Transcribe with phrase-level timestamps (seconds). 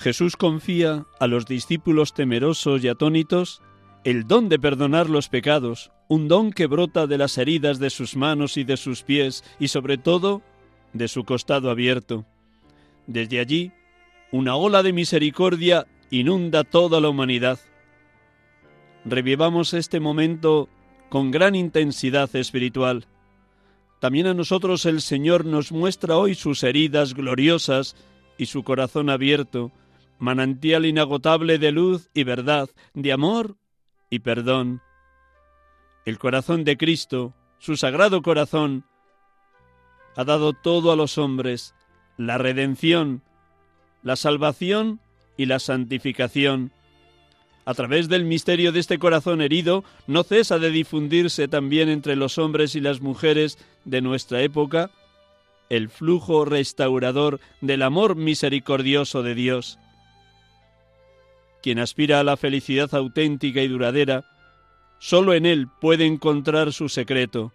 [0.00, 3.60] Jesús confía a los discípulos temerosos y atónitos
[4.02, 8.16] el don de perdonar los pecados, un don que brota de las heridas de sus
[8.16, 10.40] manos y de sus pies y sobre todo
[10.94, 12.24] de su costado abierto.
[13.06, 13.72] Desde allí,
[14.32, 17.58] una ola de misericordia inunda toda la humanidad.
[19.04, 20.70] Revivamos este momento
[21.10, 23.04] con gran intensidad espiritual.
[23.98, 27.96] También a nosotros el Señor nos muestra hoy sus heridas gloriosas
[28.38, 29.70] y su corazón abierto,
[30.20, 33.56] manantial inagotable de luz y verdad, de amor
[34.08, 34.80] y perdón.
[36.04, 38.84] El corazón de Cristo, su sagrado corazón,
[40.16, 41.74] ha dado todo a los hombres,
[42.16, 43.22] la redención,
[44.04, 45.00] la salvación
[45.36, 46.70] y la santificación.
[47.64, 52.38] A través del misterio de este corazón herido, no cesa de difundirse también entre los
[52.38, 54.90] hombres y las mujeres de nuestra época
[55.70, 59.78] el flujo restaurador del amor misericordioso de Dios.
[61.62, 64.24] Quien aspira a la felicidad auténtica y duradera,
[64.98, 67.52] solo en Él puede encontrar su secreto.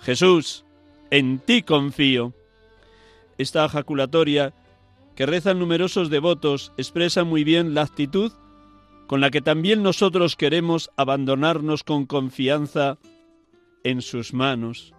[0.00, 0.64] Jesús,
[1.10, 2.32] en ti confío.
[3.38, 4.54] Esta ejaculatoria,
[5.14, 8.32] que rezan numerosos devotos, expresa muy bien la actitud
[9.06, 12.98] con la que también nosotros queremos abandonarnos con confianza
[13.84, 14.92] en sus manos.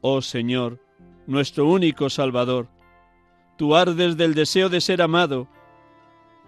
[0.00, 0.80] Oh Señor,
[1.26, 2.68] nuestro único Salvador,
[3.56, 5.48] tú ardes del deseo de ser amado,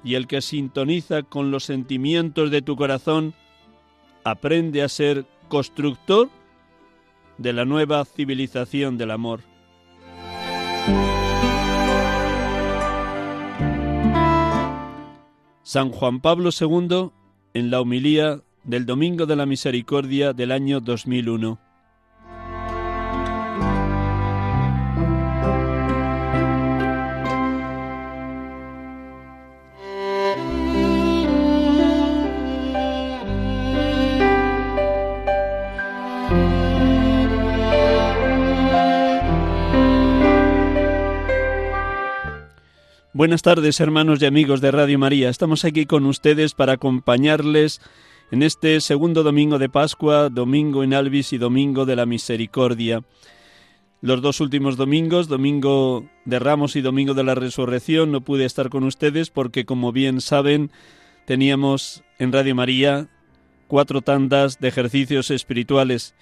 [0.05, 3.35] y el que sintoniza con los sentimientos de tu corazón
[4.23, 6.29] aprende a ser constructor
[7.39, 9.41] de la nueva civilización del amor.
[15.63, 17.11] San Juan Pablo II
[17.55, 21.64] en la homilía del Domingo de la Misericordia del año 2001.
[43.17, 45.29] Buenas tardes, hermanos y amigos de Radio María.
[45.29, 47.81] Estamos aquí con ustedes para acompañarles
[48.33, 53.05] en este segundo domingo de Pascua, domingo en Alvis y domingo de la Misericordia.
[54.01, 58.69] Los dos últimos domingos, domingo de Ramos y domingo de la Resurrección, no pude estar
[58.69, 60.73] con ustedes porque, como bien saben,
[61.25, 63.07] teníamos en Radio María
[63.69, 66.17] cuatro tandas de ejercicios espirituales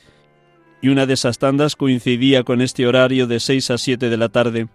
[0.83, 4.29] y una de esas tandas coincidía con este horario de seis a siete de la
[4.29, 4.69] tarde.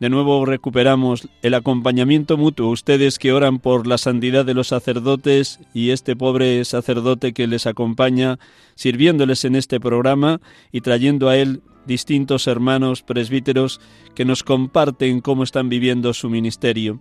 [0.00, 5.60] De nuevo recuperamos el acompañamiento mutuo, ustedes que oran por la santidad de los sacerdotes
[5.72, 8.38] y este pobre sacerdote que les acompaña,
[8.74, 10.40] sirviéndoles en este programa
[10.72, 13.80] y trayendo a él distintos hermanos presbíteros
[14.14, 17.00] que nos comparten cómo están viviendo su ministerio.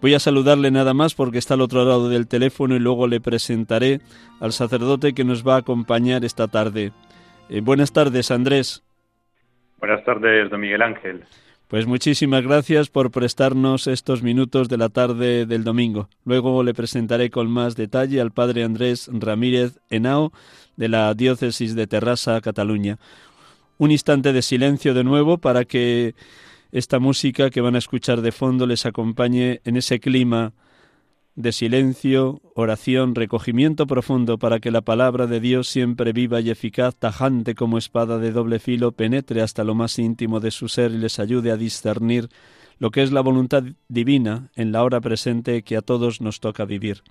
[0.00, 3.20] Voy a saludarle nada más porque está al otro lado del teléfono y luego le
[3.20, 4.00] presentaré
[4.40, 6.92] al sacerdote que nos va a acompañar esta tarde.
[7.48, 8.84] Eh, buenas tardes, Andrés.
[9.78, 11.24] Buenas tardes, don Miguel Ángel.
[11.68, 16.08] Pues muchísimas gracias por prestarnos estos minutos de la tarde del domingo.
[16.24, 20.32] Luego le presentaré con más detalle al padre Andrés Ramírez Henao
[20.78, 22.98] de la diócesis de Terrassa, Cataluña.
[23.76, 26.14] Un instante de silencio de nuevo para que
[26.72, 30.54] esta música que van a escuchar de fondo les acompañe en ese clima
[31.38, 36.96] de silencio, oración, recogimiento profundo para que la palabra de Dios siempre viva y eficaz,
[36.96, 40.98] tajante como espada de doble filo, penetre hasta lo más íntimo de su ser y
[40.98, 42.28] les ayude a discernir
[42.80, 46.64] lo que es la voluntad divina en la hora presente que a todos nos toca
[46.64, 47.04] vivir.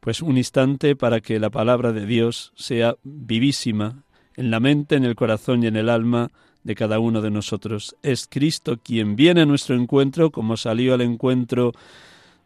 [0.00, 4.04] Pues un instante para que la palabra de Dios sea vivísima
[4.36, 6.30] en la mente, en el corazón y en el alma
[6.62, 7.96] de cada uno de nosotros.
[8.02, 11.72] Es Cristo quien viene a nuestro encuentro, como salió al encuentro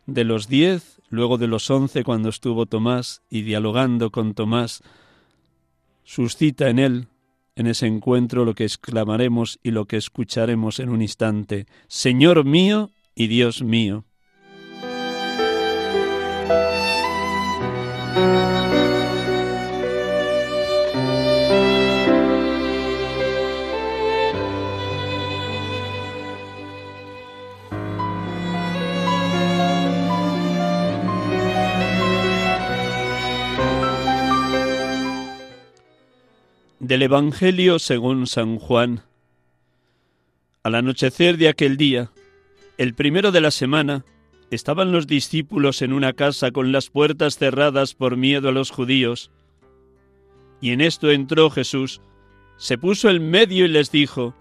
[0.06, 4.82] de los diez luego de los once cuando estuvo Tomás y dialogando con Tomás,
[6.04, 7.08] suscita en él,
[7.54, 12.90] en ese encuentro, lo que exclamaremos y lo que escucharemos en un instante, Señor mío
[13.14, 14.04] y Dios mío.
[36.96, 39.02] Del Evangelio según San Juan.
[40.62, 42.10] Al anochecer de aquel día,
[42.78, 44.06] el primero de la semana,
[44.50, 49.30] estaban los discípulos en una casa con las puertas cerradas por miedo a los judíos.
[50.62, 52.00] Y en esto entró Jesús,
[52.56, 54.34] se puso en medio y les dijo,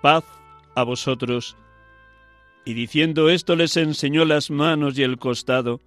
[0.00, 0.22] paz
[0.76, 1.56] a vosotros.
[2.64, 5.80] Y diciendo esto les enseñó las manos y el costado.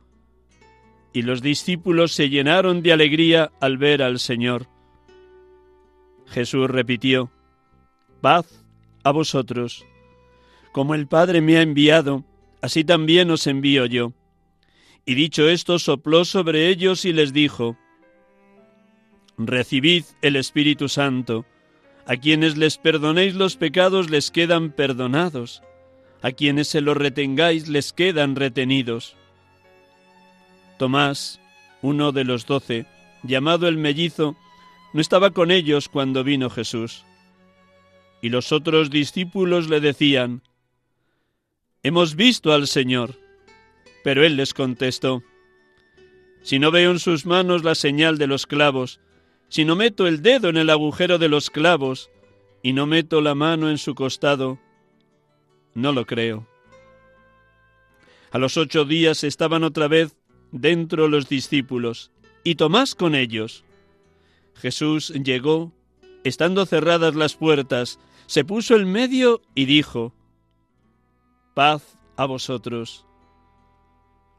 [1.13, 4.73] Y los discípulos se llenaron de alegría al ver al Señor.
[6.28, 7.31] Jesús repitió,
[8.22, 8.64] paz
[9.04, 9.86] a vosotros.
[10.72, 12.24] Como el Padre me ha enviado,
[12.62, 14.14] así también os envío yo.
[15.06, 17.78] Y dicho esto, sopló sobre ellos y les dijo,
[19.38, 21.46] Recibid el Espíritu Santo.
[22.06, 25.64] A quienes les perdonéis los pecados les quedan perdonados.
[26.22, 29.16] A quienes se los retengáis les quedan retenidos.
[30.78, 31.40] Tomás,
[31.81, 32.86] uno de los doce,
[33.24, 34.36] llamado el mellizo,
[34.94, 37.04] no estaba con ellos cuando vino Jesús.
[38.22, 40.44] Y los otros discípulos le decían,
[41.81, 43.16] Hemos visto al Señor.
[44.04, 45.24] Pero él les contestó,
[46.42, 49.00] Si no veo en sus manos la señal de los clavos,
[49.50, 52.10] si no meto el dedo en el agujero de los clavos,
[52.62, 54.57] y no meto la mano en su costado,
[55.74, 56.48] no lo creo.
[58.31, 60.16] A los ocho días estaban otra vez
[60.51, 62.12] dentro los discípulos,
[62.44, 63.63] y Tomás con ellos.
[64.55, 65.71] Jesús llegó,
[66.23, 70.13] estando cerradas las puertas, se puso en medio y dijo,
[71.53, 73.05] Paz a vosotros.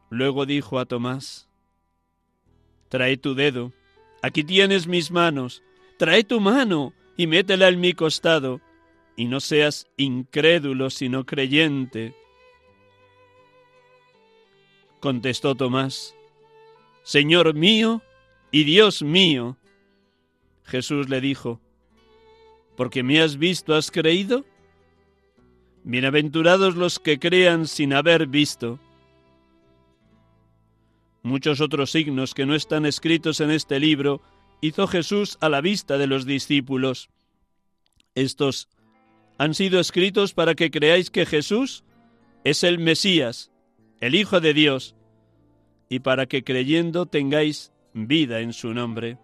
[0.09, 1.47] Luego dijo a Tomás,
[2.89, 3.71] Trae tu dedo,
[4.21, 5.63] aquí tienes mis manos,
[5.97, 8.61] trae tu mano y métela en mi costado,
[9.15, 12.13] y no seas incrédulo sino creyente.
[14.99, 16.15] Contestó Tomás,
[17.03, 18.01] Señor mío
[18.51, 19.57] y Dios mío.
[20.65, 21.61] Jesús le dijo,
[22.75, 24.45] ¿Porque me has visto has creído?
[25.83, 28.79] Bienaventurados los que crean sin haber visto.
[31.23, 34.21] Muchos otros signos que no están escritos en este libro
[34.61, 37.09] hizo Jesús a la vista de los discípulos.
[38.15, 38.67] Estos
[39.37, 41.83] han sido escritos para que creáis que Jesús
[42.43, 43.51] es el Mesías,
[44.01, 44.95] el Hijo de Dios,
[45.89, 49.17] y para que creyendo tengáis vida en su nombre.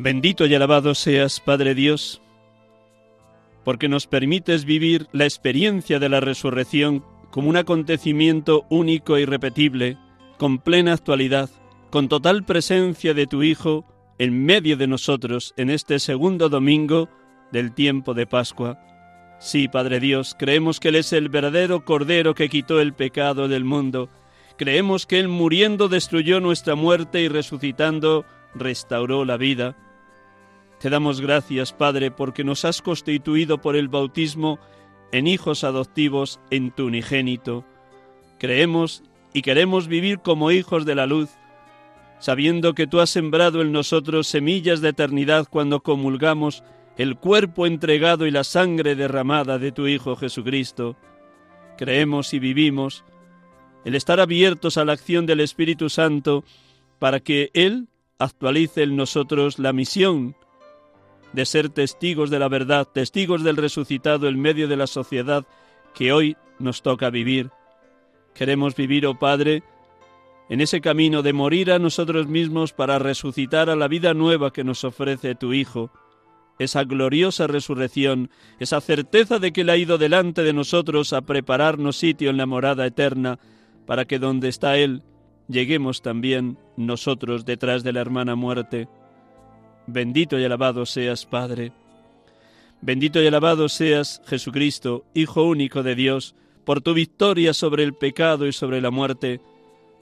[0.00, 2.22] Bendito y alabado seas, Padre Dios,
[3.64, 9.98] porque nos permites vivir la experiencia de la resurrección como un acontecimiento único e irrepetible,
[10.36, 11.50] con plena actualidad,
[11.90, 13.84] con total presencia de tu Hijo
[14.20, 17.08] en medio de nosotros en este segundo domingo
[17.50, 18.78] del tiempo de Pascua.
[19.40, 23.64] Sí, Padre Dios, creemos que Él es el verdadero Cordero que quitó el pecado del
[23.64, 24.08] mundo.
[24.58, 28.24] Creemos que Él muriendo destruyó nuestra muerte y resucitando
[28.54, 29.74] restauró la vida.
[30.80, 34.60] Te damos gracias, Padre, porque nos has constituido por el bautismo
[35.10, 37.64] en hijos adoptivos en tu unigénito.
[38.38, 41.30] Creemos y queremos vivir como hijos de la luz,
[42.20, 46.62] sabiendo que tú has sembrado en nosotros semillas de eternidad cuando comulgamos
[46.96, 50.96] el cuerpo entregado y la sangre derramada de tu Hijo Jesucristo.
[51.76, 53.04] Creemos y vivimos
[53.84, 56.44] el estar abiertos a la acción del Espíritu Santo
[56.98, 60.34] para que Él actualice en nosotros la misión
[61.32, 65.46] de ser testigos de la verdad, testigos del resucitado en medio de la sociedad
[65.94, 67.50] que hoy nos toca vivir.
[68.34, 69.62] Queremos vivir, oh Padre,
[70.48, 74.64] en ese camino de morir a nosotros mismos para resucitar a la vida nueva que
[74.64, 75.90] nos ofrece tu Hijo,
[76.58, 81.96] esa gloriosa resurrección, esa certeza de que Él ha ido delante de nosotros a prepararnos
[81.96, 83.38] sitio en la morada eterna,
[83.86, 85.02] para que donde está Él
[85.48, 88.88] lleguemos también nosotros detrás de la hermana muerte.
[89.90, 91.72] Bendito y alabado seas, Padre.
[92.82, 96.34] Bendito y alabado seas, Jesucristo, Hijo único de Dios,
[96.66, 99.40] por tu victoria sobre el pecado y sobre la muerte,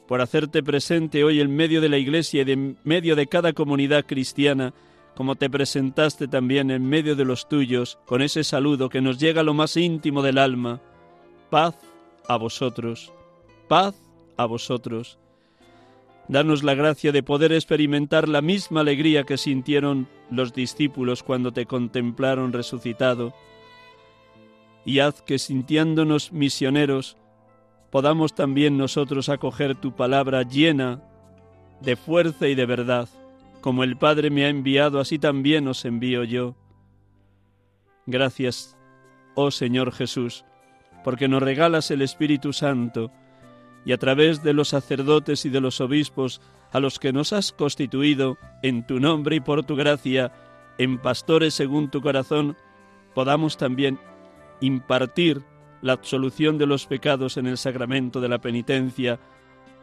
[0.08, 4.06] por hacerte presente hoy en medio de la Iglesia y en medio de cada comunidad
[4.06, 4.74] cristiana,
[5.14, 9.42] como te presentaste también en medio de los tuyos, con ese saludo que nos llega
[9.42, 10.80] a lo más íntimo del alma.
[11.48, 11.76] Paz
[12.26, 13.12] a vosotros,
[13.68, 13.94] paz
[14.36, 15.16] a vosotros.
[16.28, 21.66] Danos la gracia de poder experimentar la misma alegría que sintieron los discípulos cuando te
[21.66, 23.32] contemplaron resucitado,
[24.84, 27.16] y haz que sintiéndonos misioneros,
[27.90, 31.02] podamos también nosotros acoger tu palabra llena
[31.80, 33.08] de fuerza y de verdad.
[33.60, 36.54] Como el Padre me ha enviado, así también os envío yo.
[38.06, 38.76] Gracias,
[39.34, 40.44] oh Señor Jesús,
[41.02, 43.10] porque nos regalas el Espíritu Santo,
[43.86, 47.52] y a través de los sacerdotes y de los obispos a los que nos has
[47.52, 50.32] constituido en tu nombre y por tu gracia,
[50.76, 52.56] en pastores según tu corazón,
[53.14, 54.00] podamos también
[54.60, 55.42] impartir
[55.82, 59.20] la absolución de los pecados en el sacramento de la penitencia,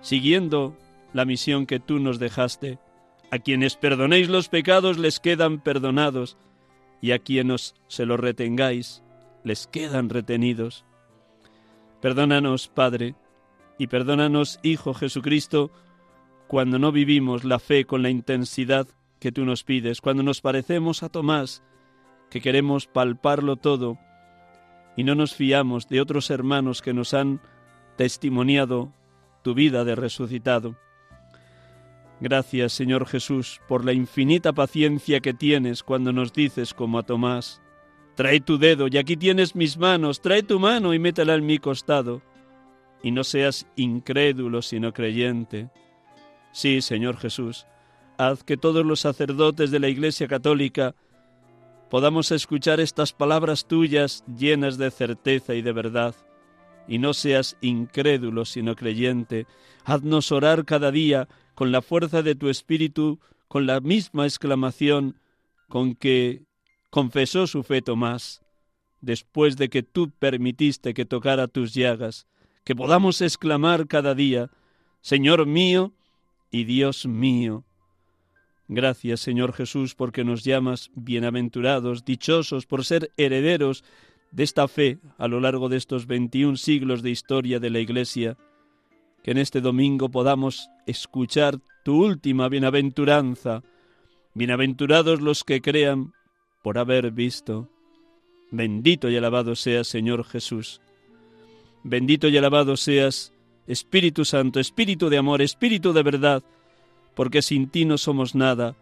[0.02, 0.76] siguiendo
[1.14, 2.80] la misión que tú nos dejaste.
[3.32, 6.38] A quienes perdonéis los pecados les quedan perdonados,
[7.02, 9.02] y a quienes se los retengáis
[9.46, 10.84] les quedan retenidos.
[12.02, 13.16] Perdónanos, Padre,
[13.78, 15.72] y perdónanos, Hijo Jesucristo,
[16.48, 18.88] cuando no vivimos la fe con la intensidad
[19.20, 21.64] que tú nos pides, cuando nos parecemos a Tomás,
[22.30, 23.98] que queremos palparlo todo
[24.96, 27.42] y no nos fiamos de otros hermanos que nos han
[27.96, 28.94] testimoniado
[29.44, 30.76] tu vida de resucitado.
[32.20, 37.62] Gracias, Señor Jesús, por la infinita paciencia que tienes cuando nos dices como a Tomás,
[38.16, 41.58] trae tu dedo y aquí tienes mis manos, trae tu mano y métela en mi
[41.58, 42.22] costado
[43.04, 45.70] y no seas incrédulo sino creyente.
[46.52, 47.68] Sí, Señor Jesús,
[48.18, 50.96] haz que todos los sacerdotes de la Iglesia Católica
[51.90, 56.16] podamos escuchar estas palabras tuyas llenas de certeza y de verdad,
[56.88, 59.46] y no seas incrédulo sino creyente.
[59.84, 65.20] Haznos orar cada día con la fuerza de tu Espíritu, con la misma exclamación
[65.68, 66.46] con que
[66.90, 68.42] confesó su fe Tomás,
[69.02, 72.28] después de que tú permitiste que tocara tus llagas,
[72.64, 74.50] que podamos exclamar cada día,
[75.02, 75.92] Señor mío
[76.52, 77.64] y Dios mío.
[78.68, 83.84] Gracias, Señor Jesús, porque nos llamas bienaventurados, dichosos por ser herederos
[84.32, 88.38] de esta fe a lo largo de estos veintiún siglos de historia de la Iglesia,
[89.22, 93.62] que en este domingo podamos escuchar tu última bienaventuranza.
[94.34, 96.14] Bienaventurados los que crean
[96.64, 97.70] por haber visto.
[98.52, 100.82] Bendito y alabado sea Señor Jesús.
[101.84, 103.34] Bendito y alabado seas,
[103.68, 106.44] Espíritu Santo, Espíritu de amor, Espíritu de verdad,
[107.16, 108.76] porque sin ti no somos nada.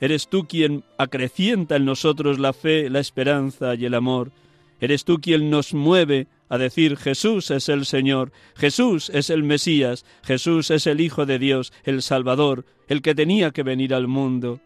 [0.00, 4.30] Eres tú quien acrecienta en nosotros la fe, la esperanza y el amor.
[4.80, 10.04] Eres tú quien nos mueve a decir Jesús es el Señor, Jesús es el Mesías,
[10.22, 14.60] Jesús es el Hijo de Dios, el Salvador, el que tenía que venir al mundo.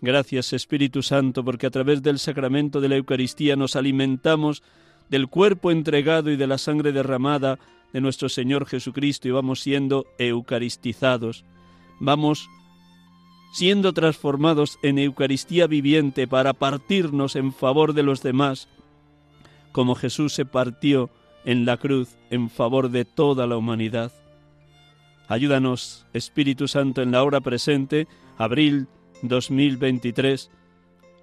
[0.00, 4.62] Gracias Espíritu Santo, porque a través del sacramento de la Eucaristía nos alimentamos
[5.08, 7.58] del cuerpo entregado y de la sangre derramada
[7.92, 11.44] de nuestro Señor Jesucristo y vamos siendo eucaristizados,
[12.00, 12.48] vamos
[13.52, 18.68] siendo transformados en Eucaristía viviente para partirnos en favor de los demás,
[19.72, 21.10] como Jesús se partió
[21.44, 24.12] en la cruz en favor de toda la humanidad.
[25.28, 28.86] Ayúdanos, Espíritu Santo, en la hora presente, abril
[29.22, 30.50] 2023,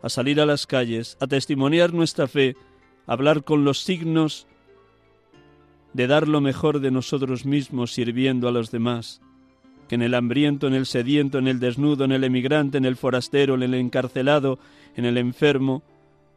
[0.01, 2.55] a salir a las calles, a testimoniar nuestra fe,
[3.05, 4.47] hablar con los signos
[5.93, 9.21] de dar lo mejor de nosotros mismos sirviendo a los demás,
[9.87, 12.97] que en el hambriento, en el sediento, en el desnudo, en el emigrante, en el
[12.97, 14.59] forastero, en el encarcelado,
[14.95, 15.83] en el enfermo,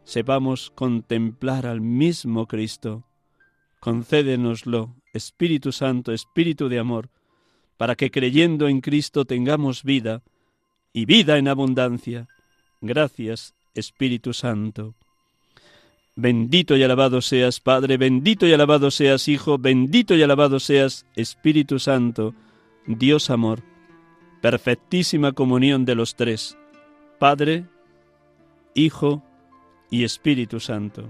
[0.04, 3.04] sepamos contemplar al mismo Cristo.
[3.80, 7.10] Concédenoslo, Espíritu Santo, Espíritu de amor,
[7.76, 10.22] para que creyendo en Cristo tengamos vida,
[10.92, 12.28] y vida en abundancia.
[12.80, 14.94] Gracias, Espíritu Santo.
[16.20, 21.78] Bendito y alabado seas, Padre, bendito y alabado seas, Hijo, bendito y alabado seas, Espíritu
[21.78, 22.34] Santo,
[22.88, 23.62] Dios amor,
[24.42, 26.58] perfectísima comunión de los tres,
[27.20, 27.66] Padre,
[28.74, 29.22] Hijo
[29.92, 31.08] y Espíritu Santo.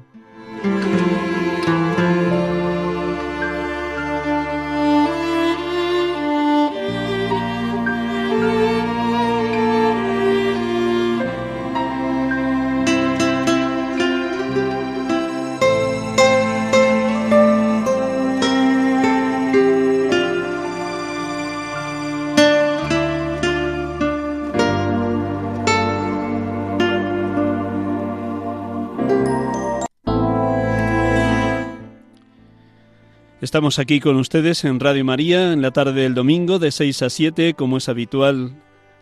[33.48, 37.08] Estamos aquí con ustedes en Radio María en la tarde del domingo de 6 a
[37.08, 38.52] 7, como es habitual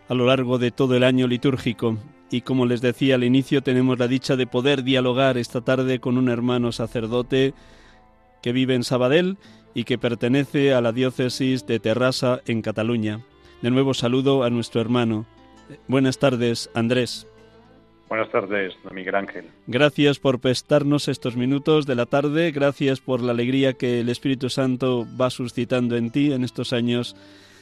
[0.07, 1.97] a lo largo de todo el año litúrgico.
[2.31, 6.17] Y como les decía al inicio, tenemos la dicha de poder dialogar esta tarde con
[6.17, 7.53] un hermano sacerdote
[8.41, 9.37] que vive en Sabadell
[9.73, 13.25] y que pertenece a la diócesis de Terrassa en Cataluña.
[13.61, 15.25] De nuevo saludo a nuestro hermano.
[15.89, 17.27] Buenas tardes, Andrés.
[18.09, 19.45] Buenas tardes, don Miguel Ángel.
[19.67, 24.49] Gracias por prestarnos estos minutos de la tarde, gracias por la alegría que el Espíritu
[24.49, 27.17] Santo va suscitando en ti en estos años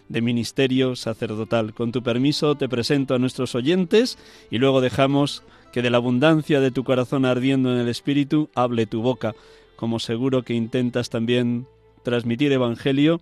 [0.08, 1.74] de ministerio sacerdotal.
[1.74, 4.20] Con tu permiso te presento a nuestros oyentes
[4.52, 8.86] y luego dejamos que de la abundancia de tu corazón ardiendo en el Espíritu hable
[8.86, 9.34] tu boca,
[9.76, 11.68] como seguro que intentas también
[12.04, 13.20] transmitir Evangelio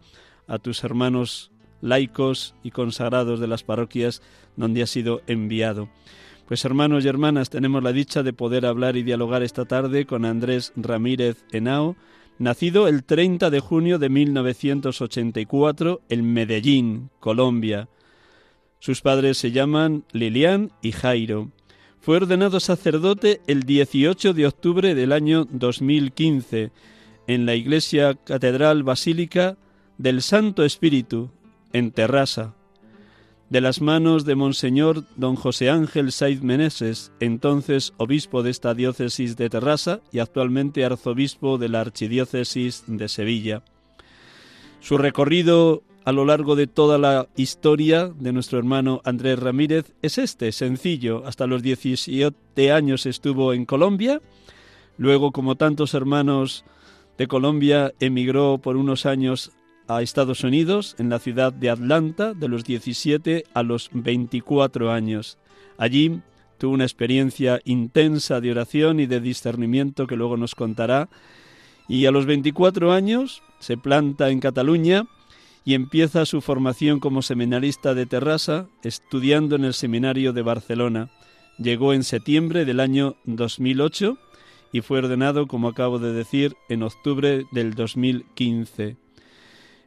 [0.47, 1.51] a tus hermanos
[1.81, 4.21] laicos y consagrados de las parroquias
[4.55, 5.89] donde has sido enviado.
[6.47, 10.25] Pues hermanos y hermanas, tenemos la dicha de poder hablar y dialogar esta tarde con
[10.25, 11.95] Andrés Ramírez Henao,
[12.37, 17.87] nacido el 30 de junio de 1984 en Medellín, Colombia.
[18.79, 21.51] Sus padres se llaman Lilian y Jairo.
[22.01, 26.71] Fue ordenado sacerdote el 18 de octubre del año 2015
[27.27, 29.57] en la Iglesia Catedral Basílica
[29.97, 31.29] del Santo Espíritu,
[31.71, 32.55] en Terrassa,
[33.53, 39.37] de las manos de Monseñor don José Ángel Saiz Meneses, entonces obispo de esta diócesis
[39.37, 43.61] de Terrassa y actualmente arzobispo de la archidiócesis de Sevilla.
[44.79, 50.17] Su recorrido a lo largo de toda la historia de nuestro hermano Andrés Ramírez es
[50.17, 51.21] este, sencillo.
[51.27, 54.19] Hasta los 17 años estuvo en Colombia,
[54.97, 56.65] luego como tantos hermanos
[57.19, 59.51] de Colombia emigró por unos años
[59.95, 65.37] a Estados Unidos, en la ciudad de Atlanta, de los 17 a los 24 años.
[65.77, 66.21] Allí
[66.57, 71.09] tuvo una experiencia intensa de oración y de discernimiento que luego nos contará.
[71.87, 75.05] Y a los 24 años se planta en Cataluña
[75.65, 81.09] y empieza su formación como seminarista de Terrassa, estudiando en el Seminario de Barcelona.
[81.57, 84.17] Llegó en septiembre del año 2008
[84.71, 89.02] y fue ordenado, como acabo de decir, en octubre del 2015.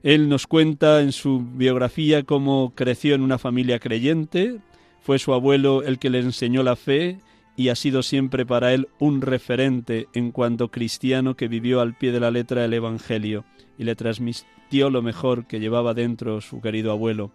[0.07, 4.61] Él nos cuenta en su biografía cómo creció en una familia creyente,
[5.01, 7.19] fue su abuelo el que le enseñó la fe
[7.57, 12.12] y ha sido siempre para él un referente en cuanto cristiano que vivió al pie
[12.12, 13.45] de la letra el Evangelio
[13.79, 17.33] y le transmitió lo mejor que llevaba dentro su querido abuelo.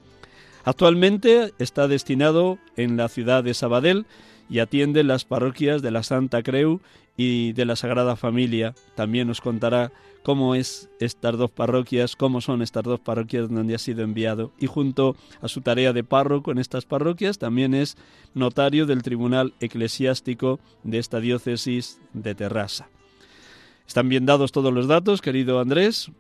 [0.64, 4.06] Actualmente está destinado en la ciudad de Sabadell
[4.50, 6.80] y atiende las parroquias de la Santa Creu
[7.18, 8.76] y de la Sagrada Familia.
[8.96, 9.92] También nos contará
[10.24, 14.52] cómo es estas dos parroquias, cómo son estas dos parroquias donde ha sido enviado.
[14.60, 17.98] Y junto a su tarea de párroco en estas parroquias, también es
[18.34, 22.90] notario del Tribunal Eclesiástico de esta diócesis de Terrassa.
[23.88, 26.12] ¿Están bien dados todos los datos, querido Andrés?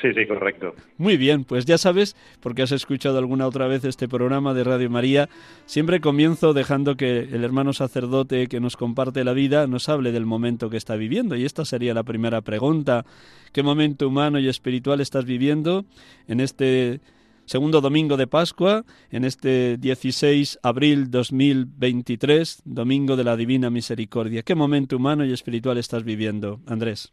[0.00, 0.74] Sí, sí, correcto.
[0.96, 4.88] Muy bien, pues ya sabes, porque has escuchado alguna otra vez este programa de Radio
[4.88, 5.28] María,
[5.66, 10.24] siempre comienzo dejando que el hermano sacerdote que nos comparte la vida nos hable del
[10.24, 11.36] momento que está viviendo.
[11.36, 13.04] Y esta sería la primera pregunta.
[13.52, 15.84] ¿Qué momento humano y espiritual estás viviendo
[16.28, 17.00] en este
[17.44, 24.42] segundo domingo de Pascua, en este 16 abril 2023, domingo de la Divina Misericordia?
[24.42, 27.12] ¿Qué momento humano y espiritual estás viviendo, Andrés?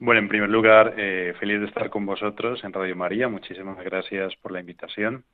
[0.00, 3.28] Bueno, en primer lugar, eh, feliz de estar con vosotros en Radio María.
[3.28, 5.24] Muchísimas gracias por la invitación.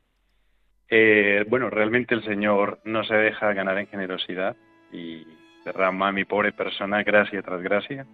[0.88, 4.56] Eh, bueno, realmente el Señor no se deja ganar en generosidad
[4.92, 5.26] y
[5.64, 8.06] derrama a mi pobre persona gracia tras gracia.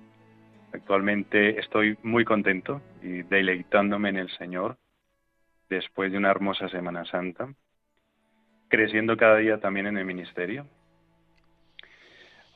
[0.73, 4.77] Actualmente estoy muy contento y deleitándome en el Señor
[5.69, 7.49] después de una hermosa Semana Santa,
[8.69, 10.67] creciendo cada día también en el ministerio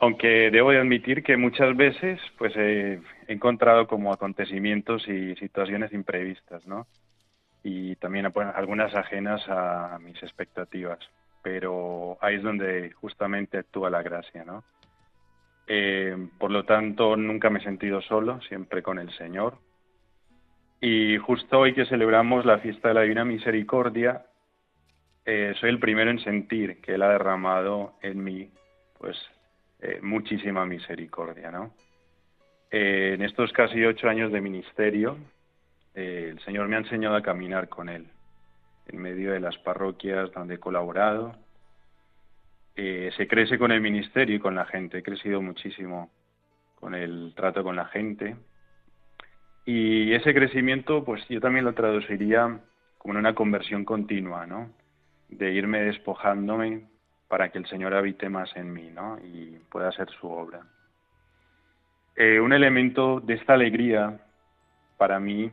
[0.00, 6.66] aunque debo de admitir que muchas veces pues he encontrado como acontecimientos y situaciones imprevistas,
[6.66, 6.86] ¿no?
[7.62, 10.98] Y también algunas ajenas a mis expectativas,
[11.42, 14.64] pero ahí es donde justamente actúa la gracia, ¿no?
[15.66, 19.58] Eh, por lo tanto, nunca me he sentido solo, siempre con el Señor.
[20.80, 24.24] Y justo hoy que celebramos la fiesta de la Divina Misericordia,
[25.26, 28.50] eh, soy el primero en sentir que Él ha derramado en mí,
[28.98, 29.16] pues,
[29.82, 31.72] eh, muchísima misericordia, ¿no?
[32.70, 35.16] Eh, en estos casi ocho años de ministerio,
[35.94, 38.06] eh, el Señor me ha enseñado a caminar con Él,
[38.88, 41.34] en medio de las parroquias donde he colaborado.
[42.76, 46.10] se crece con el ministerio y con la gente, he crecido muchísimo
[46.76, 48.36] con el trato con la gente.
[49.66, 52.60] Y ese crecimiento, pues yo también lo traduciría
[52.98, 54.70] como en una conversión continua, ¿no?
[55.28, 56.89] De irme despojándome
[57.30, 59.16] para que el Señor habite más en mí ¿no?
[59.22, 60.62] y pueda hacer su obra.
[62.16, 64.18] Eh, un elemento de esta alegría
[64.98, 65.48] para mí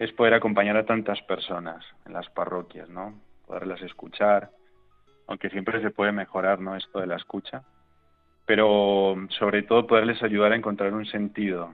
[0.00, 3.14] es poder acompañar a tantas personas en las parroquias, ¿no?
[3.46, 4.50] Poderlas escuchar,
[5.28, 6.74] aunque siempre se puede mejorar, ¿no?
[6.74, 7.62] Esto de la escucha,
[8.44, 11.72] pero sobre todo poderles ayudar a encontrar un sentido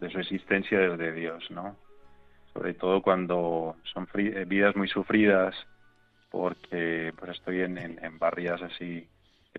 [0.00, 1.76] de su existencia desde Dios, ¿no?
[2.52, 4.08] Sobre todo cuando son
[4.48, 5.54] vidas muy sufridas,
[6.30, 9.06] porque pues estoy en, en, barrias así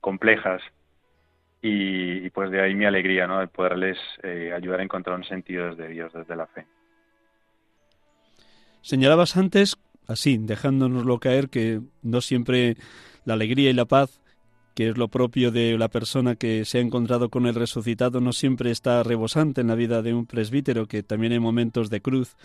[0.02, 0.62] complejas
[1.62, 3.40] y, pues de ahí mi alegría, ¿no?
[3.40, 6.66] De poderles eh, ayudar a encontrar un sentido desde Dios, desde la fe.
[8.82, 9.78] Señalabas antes,
[10.08, 12.78] así, dejándonoslo caer, que no siempre
[13.26, 14.22] la alegría y la paz,
[14.74, 18.32] que es lo propio de la persona que se ha encontrado con el resucitado, no
[18.32, 22.38] siempre está rebosante en la vida de un presbítero, que también hay momentos de cruz,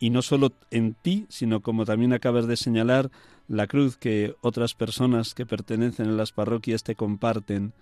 [0.00, 3.10] y no solo en ti, sino como también acabas de señalar,
[3.48, 7.72] la cruz que otras personas que pertenecen a las parroquias te comparten.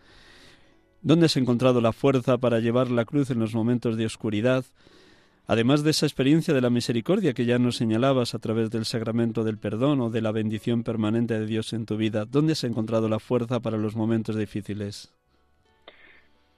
[1.02, 4.64] ¿Dónde has encontrado la fuerza para llevar la cruz en los momentos de oscuridad?
[5.46, 9.44] Además de esa experiencia de la misericordia que ya nos señalabas a través del sacramento
[9.44, 13.10] del perdón o de la bendición permanente de Dios en tu vida, ¿dónde has encontrado
[13.10, 15.14] la fuerza para los momentos difíciles?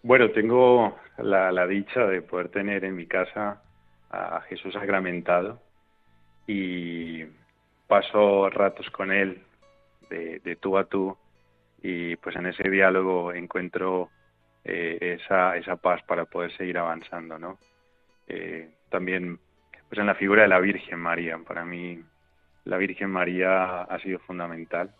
[0.04, 3.60] Bueno, tengo la, dicha de poder tener en mi casa
[4.10, 5.60] a Jesús sacramentado
[6.46, 7.24] y
[7.87, 9.42] paso ratos con él
[10.11, 11.16] de, tú a tú
[11.83, 14.11] y pues en ese diálogo encuentro
[14.64, 17.59] eh, esa, esa paz para poder seguir avanzando, ¿no?
[18.29, 19.38] Eh, también
[19.88, 21.38] pues en la figura de la Virgen María.
[21.38, 22.01] Para mí
[22.64, 24.90] la Virgen María ha sido fundamental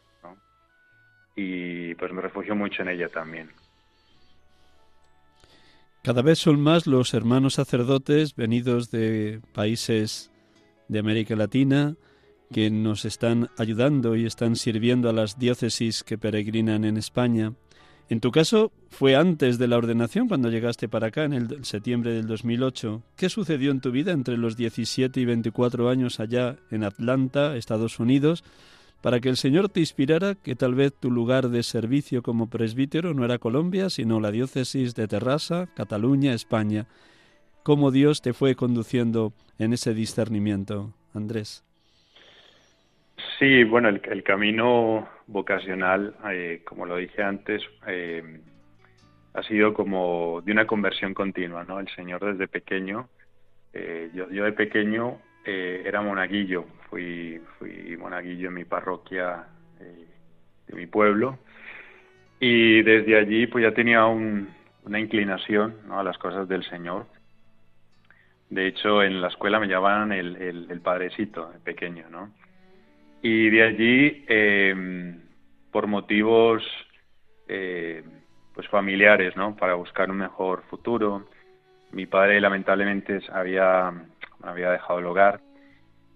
[1.37, 3.51] y pues me refugio mucho en ella también.
[6.03, 10.33] Cada vez son más los hermanos sacerdotes venidos de países
[10.89, 11.95] de América Latina
[12.53, 17.53] que nos están ayudando y están sirviendo a las diócesis que peregrinan en España
[18.09, 22.13] en tu caso, fue antes de la ordenación cuando llegaste para acá, en el septiembre
[22.13, 23.03] del 2008.
[23.17, 27.99] ¿Qué sucedió en tu vida entre los 17 y 24 años allá en Atlanta, Estados
[27.99, 28.45] Unidos,
[29.03, 33.13] para que el Señor te inspirara que tal vez tu lugar de servicio como presbítero
[33.13, 36.87] no era Colombia, sino la diócesis de Terrassa, Cataluña, España?
[37.65, 41.66] ¿Cómo Dios te fue conduciendo en ese discernimiento, Andrés?
[43.39, 48.41] Sí, bueno, el, el camino vocacional, eh, como lo dije antes, eh,
[49.35, 51.81] ha sido como de una conversión continua, ¿no?
[51.81, 53.09] El Señor desde pequeño,
[53.73, 59.45] eh, yo, yo, de pequeño era monaguillo, fui, fui monaguillo en mi parroquia
[59.79, 61.39] de mi pueblo
[62.41, 66.01] y desde allí pues ya tenía una inclinación ¿no?
[66.01, 67.07] a las cosas del Señor.
[68.51, 72.33] De hecho, en la escuela me llamaban el, el, el padrecito, de pequeño, ¿no?
[73.23, 75.21] Y de allí, em,
[75.71, 76.63] por motivos
[77.49, 78.03] eh,
[78.55, 79.57] pues familiares, ¿no?
[79.57, 81.29] Para buscar un mejor futuro.
[81.93, 83.93] Mi padre lamentablemente había,
[84.43, 85.41] había dejado el hogar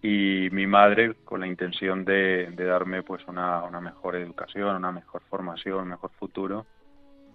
[0.02, 5.22] y mi madre, con la intención de, darme pues una, una, mejor educación, una mejor
[5.28, 6.64] formación, un mejor futuro,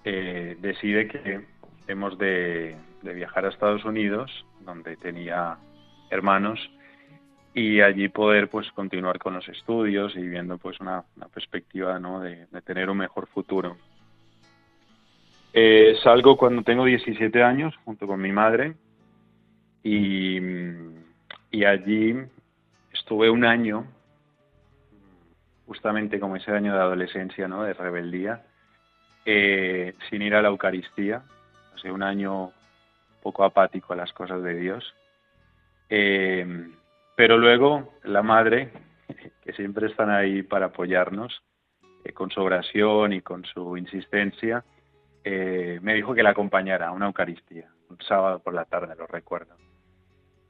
[0.03, 1.45] eh, decide que
[1.87, 5.57] hemos de, de viajar a Estados Unidos, donde tenía
[6.09, 6.59] hermanos,
[7.55, 12.19] y allí poder pues continuar con los estudios y viendo pues una, perspectiva ¿no?
[12.19, 13.77] de, tener un mejor futuro.
[15.53, 18.75] Eh, salgo cuando tengo 17 años junto con mi madre
[19.81, 20.37] y,
[21.49, 22.13] y allí
[22.91, 23.87] estuve un año,
[25.65, 27.63] justamente como ese año de adolescencia, ¿no?
[27.63, 28.43] de rebeldía,
[29.23, 31.23] eh, sin ir a la Eucaristía,
[31.73, 32.51] hace un año
[33.23, 34.93] poco apático a las cosas de Dios.
[35.89, 36.67] Eh,
[37.15, 38.71] pero luego la madre,
[39.43, 41.41] que siempre están ahí para apoyarnos,
[42.03, 44.63] eh, con su oración y con su insistencia,
[45.23, 49.07] eh, me dijo que la acompañara a una Eucaristía, un sábado por la tarde, lo
[49.07, 49.55] recuerdo.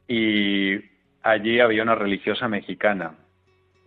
[0.07, 0.79] Y
[1.23, 3.15] allí había una religiosa mexicana.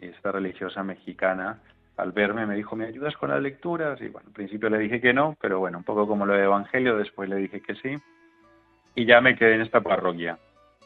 [0.01, 1.61] Y esta religiosa mexicana,
[1.97, 4.01] al verme, me dijo, ¿me ayudas con las lecturas?
[4.01, 6.45] Y bueno, al principio le dije que no, pero bueno, un poco como lo de
[6.45, 7.97] Evangelio, después le dije que sí.
[8.95, 10.39] Y ya me quedé en esta parroquia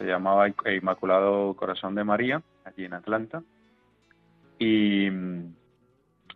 [0.02, 3.44] se llamaba Inmaculado Corazón de María, allí en Atlanta.
[4.58, 5.54] Y mm,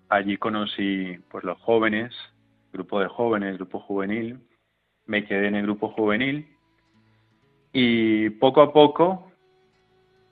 [0.09, 2.15] allí conocí pues los jóvenes,
[2.73, 4.39] grupo de jóvenes, grupo juvenil.
[5.07, 6.49] Me quedé en el grupo juvenil
[7.73, 9.33] y poco a poco,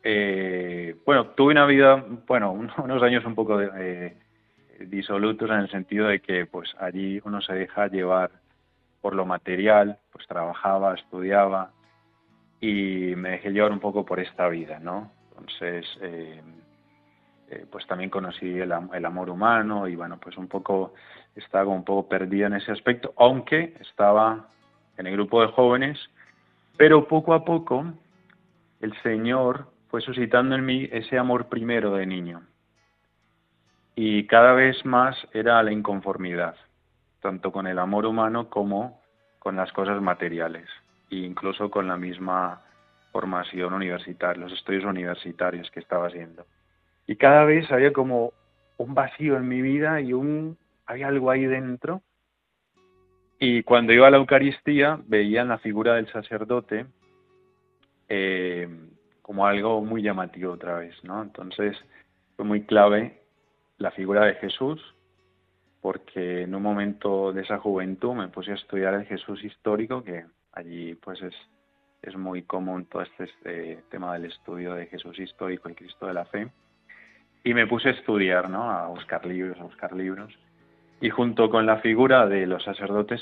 [0.05, 4.17] eh, bueno, tuve una vida, bueno, unos años un poco eh,
[4.79, 8.31] disolutos en el sentido de que pues allí uno se deja llevar
[9.01, 11.73] por lo material, pues trabajaba, estudiaba,
[12.65, 15.11] y me dejé llevar un poco por esta vida, ¿no?
[15.29, 16.41] Entonces, eh,
[17.51, 20.95] eh, pues también conocí el, amor humano y bueno, pues un poco
[21.37, 24.49] estaba un poco perdida en ese aspecto, aunque estaba
[24.97, 25.99] en el grupo de jóvenes,
[26.79, 27.85] pero poco a poco
[28.81, 32.47] el Señor fue suscitando en mí ese amor primero de niño.
[33.95, 36.57] Y cada vez más era la inconformidad,
[37.21, 39.03] tanto con el amor humano como
[39.39, 40.67] con las cosas materiales,
[41.11, 42.63] e incluso con la misma
[43.13, 46.47] formación universitaria, los estudios universitarios que estaba haciendo.
[47.07, 48.33] Y cada vez había como
[48.77, 52.03] un vacío en mi vida y un había algo ahí dentro.
[53.39, 56.87] Y cuando iba a la Eucaristía veía la figura del sacerdote
[58.09, 58.69] eh,
[59.23, 61.23] como algo muy llamativo otra vez, ¿no?
[61.23, 61.77] Entonces
[62.37, 63.23] fue muy clave
[63.79, 64.81] la figura de Jesús,
[65.81, 70.25] porque en un momento de esa juventud me puse a estudiar el Jesús histórico, que
[70.55, 71.35] allí pues es,
[72.03, 76.15] es muy común todo este, este tema del estudio de Jesús histórico, el Cristo de
[76.15, 76.51] la fe,
[77.43, 78.71] y me puse a estudiar, ¿no?
[78.71, 80.33] A buscar libros, a buscar libros,
[81.01, 83.21] y junto con la figura de los sacerdotes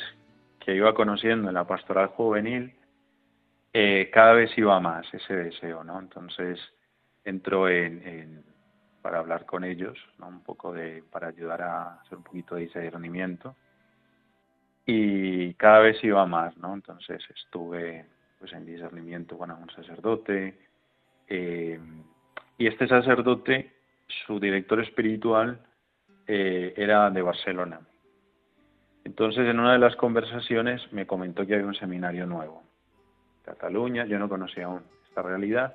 [0.61, 2.75] que iba conociendo en la pastoral juvenil,
[3.73, 5.99] eh, cada vez iba más ese deseo, ¿no?
[5.99, 6.61] Entonces
[7.25, 8.45] entro en,
[9.01, 10.29] para hablar con ellos, ¿no?
[10.29, 13.57] Un poco de, para ayudar a hacer un poquito de discernimiento.
[14.85, 16.75] Y cada vez iba más, ¿no?
[16.75, 18.07] Entonces estuve
[18.39, 20.59] pues en discernimiento con un sacerdote,
[21.29, 21.79] eh,
[22.59, 23.73] y este sacerdote,
[24.27, 25.59] su director espiritual,
[26.27, 27.81] eh, era de Barcelona.
[29.05, 32.63] Entonces, en una de las conversaciones me comentó que había un seminario nuevo.
[33.45, 35.75] Cataluña, yo no conocía aún esta realidad.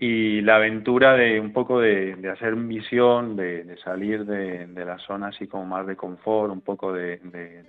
[0.00, 5.28] Y la aventura de un poco de, hacer misión, de, de salir de, la zona
[5.28, 7.20] así como más de confort, un poco de,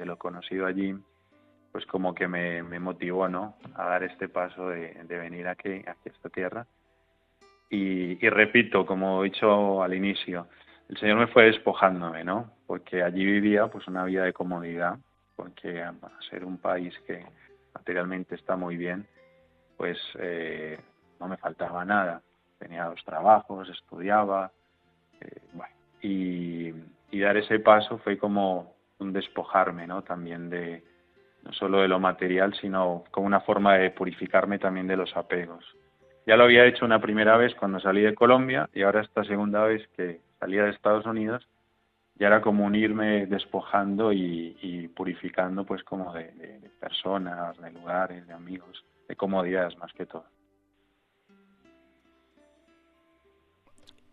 [0.05, 0.93] lo conocido allí,
[1.71, 3.55] pues como que me, motivó, ¿no?
[3.73, 6.67] A dar este paso de, venir aquí, aquí a esta tierra.
[7.71, 10.47] Y, y repito, como he dicho al inicio,
[10.89, 12.51] el Señor me fue despojándome, ¿no?
[12.67, 14.97] Porque allí vivía pues una vida de comodidad,
[15.35, 15.93] porque a
[16.29, 17.25] ser un país que
[17.73, 19.07] materialmente está muy bien,
[19.77, 20.79] pues eh,
[21.19, 22.21] no me faltaba nada.
[22.57, 24.51] Tenía dos trabajos, estudiaba,
[25.21, 25.41] eh,
[26.01, 30.03] y, dar ese paso fue como un despojarme, ¿no?
[30.03, 30.83] También de,
[31.43, 35.65] no solo de lo material, sino como una forma de purificarme también de los apegos.
[36.25, 39.63] Ya lo había hecho una primera vez cuando salí de Colombia y ahora esta segunda
[39.63, 41.47] vez que salía de Estados Unidos,
[42.15, 48.85] ya era como unirme despojando y, purificando pues como de, personas, de lugares, de amigos,
[49.07, 50.25] de comodidades más que todo.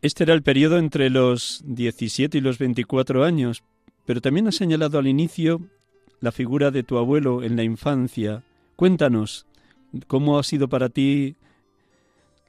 [0.02, 3.64] Este era el periodo entre los 17 y los 24 años,
[4.04, 5.60] pero también has señalado al inicio
[6.20, 8.42] la figura de tu abuelo en la infancia.
[8.76, 9.46] Cuéntanos,
[10.06, 11.36] ¿cómo ha sido para ti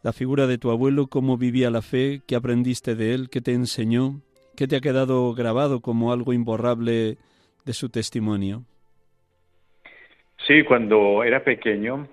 [0.03, 3.53] la figura de tu abuelo, cómo vivía la fe, qué aprendiste de él, qué te
[3.53, 4.21] enseñó,
[4.55, 7.17] qué te ha quedado grabado como algo imborrable
[7.65, 8.63] de su testimonio.
[10.45, 12.07] Sí, cuando era pequeño,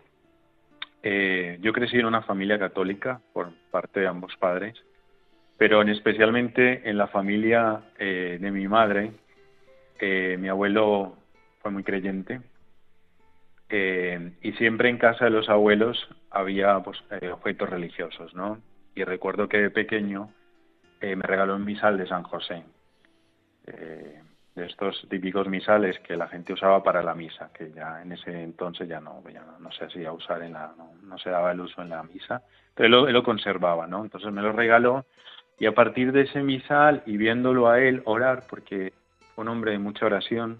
[1.03, 4.75] eh, yo crecí en una familia católica por parte de ambos padres,
[5.65, 9.13] pero en especialmente en la familia eh, de mi madre,
[9.99, 11.17] eh, mi abuelo
[11.63, 12.43] fue muy creyente,
[13.71, 18.59] eh, y siempre en casa de los abuelos había pues, eh, objetos religiosos, ¿no?
[18.95, 20.29] Y recuerdo que de pequeño
[21.01, 22.63] eh, me regaló un misal de San José,
[23.65, 28.43] de estos típicos misales que la gente usaba para la misa, que ya en ese
[28.43, 31.81] entonces ya no, ya no, se hacía usar en la, no, se daba el uso
[31.81, 32.43] en la misa,
[32.75, 34.05] pero él lo, conservaba, ¿no?
[34.05, 35.07] Entonces me lo regaló
[35.59, 38.93] y a partir de ese misal y viéndolo a él orar, porque
[39.35, 40.59] fue un hombre de mucha oración,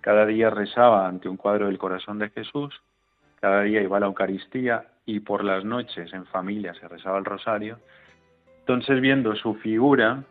[0.00, 2.80] cada día rezaba ante un cuadro del corazón de Jesús,
[3.40, 7.24] cada día iba a la Eucaristía y por las noches en familia se rezaba el
[7.24, 7.78] rosario.
[8.60, 10.22] Entonces viendo su figura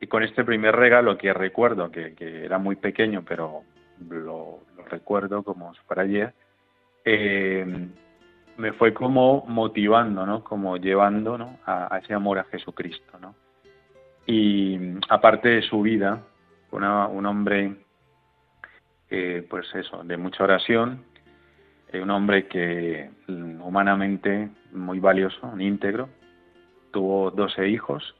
[0.00, 3.62] y con este primer regalo que recuerdo, que, era muy pequeño, pero
[4.08, 6.32] lo, recuerdo como si fuera ayer,
[7.04, 7.88] eh,
[8.56, 10.42] me fue como motivando, ¿no?
[10.42, 11.58] Como llevando ¿no?
[11.66, 13.34] a, ese amor a Jesucristo, ¿no?
[14.26, 16.22] Y aparte de su vida,
[16.70, 17.76] un hombre
[19.08, 21.04] eh, pues eso, de mucha oración,
[21.92, 26.08] eh, un hombre que mm, humanamente muy valioso, un íntegro,
[26.90, 28.16] tuvo 12 hijos,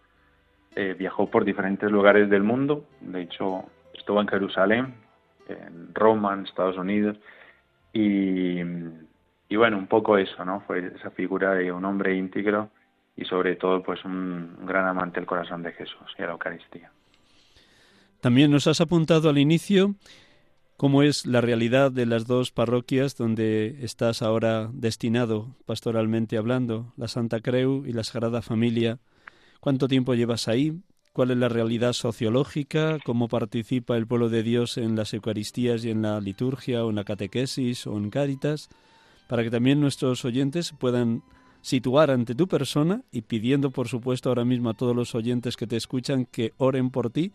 [0.76, 4.94] eh, viajó por diferentes lugares del mundo, de hecho estuvo en Jerusalén,
[5.48, 7.18] en Roma, en Estados Unidos,
[7.92, 8.60] y,
[9.48, 10.60] y bueno, un poco eso, ¿no?
[10.66, 12.70] Fue esa figura de un hombre íntegro
[13.16, 16.90] y sobre todo pues un, gran amante del corazón de Jesús y la Eucaristía.
[18.20, 19.94] También nos has apuntado al inicio
[20.76, 27.08] cómo es la realidad de las dos parroquias donde estás ahora destinado pastoralmente hablando, la
[27.08, 28.98] Santa Creu y la Sagrada Familia.
[29.60, 30.80] ¿Cuánto tiempo llevas ahí?
[31.12, 32.98] ¿Cuál es la realidad sociológica?
[33.04, 36.96] ¿Cómo participa el pueblo de Dios en las Eucaristías y en la liturgia o en
[36.96, 38.68] la catequesis o en Cáritas?
[39.26, 41.22] Para que también nuestros oyentes puedan
[41.62, 45.66] situar ante tu persona y pidiendo, por supuesto, ahora mismo a todos los oyentes que
[45.66, 47.32] te escuchan que oren por ti,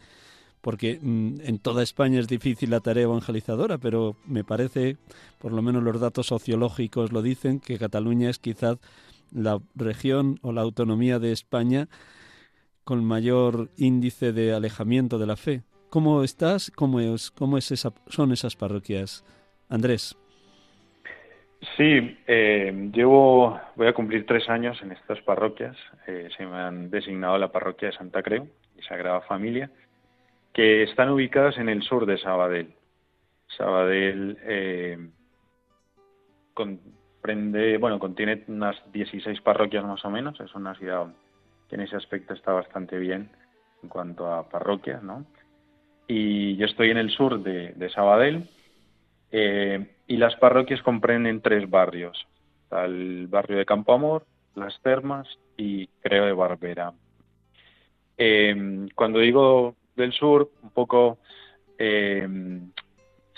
[0.62, 4.98] porque mm, en toda España es difícil la tarea evangelizadora, pero me parece,
[5.40, 8.78] por lo menos los datos sociológicos lo dicen, que Cataluña es quizás
[9.34, 11.90] la región o la autonomía de España
[12.84, 15.64] con mayor índice de alejamiento de la fe.
[15.90, 16.72] ¿Cómo estás?
[16.74, 19.26] ¿Cómo, es, cómo es esa, son esas parroquias?
[19.68, 20.16] Andrés.
[21.78, 25.78] Sí, eh, llevo, voy a cumplir tres años en estas parroquias.
[26.08, 29.70] Eh, se me han designado la parroquia de Santa Creu y Sagrada Familia,
[30.54, 32.74] que están ubicadas en el sur de Sabadell.
[33.58, 34.98] Sabadell eh,
[36.56, 40.40] comprende, bueno, contiene unas 16 parroquias más o menos.
[40.40, 41.14] Es una ciudad
[41.70, 43.30] que en ese aspecto está bastante bien
[43.84, 45.26] en cuanto a parroquias, ¿no?
[46.08, 48.50] Y yo estoy en el sur de, de Sabadell
[49.32, 52.28] eh, y las parroquias comprenden tres barrios.
[52.70, 56.92] el barrio de Campo Amor, Las Termas y Creo de Barbera.
[58.18, 61.20] Eh, cuando digo del sur, un poco
[61.78, 62.28] eh,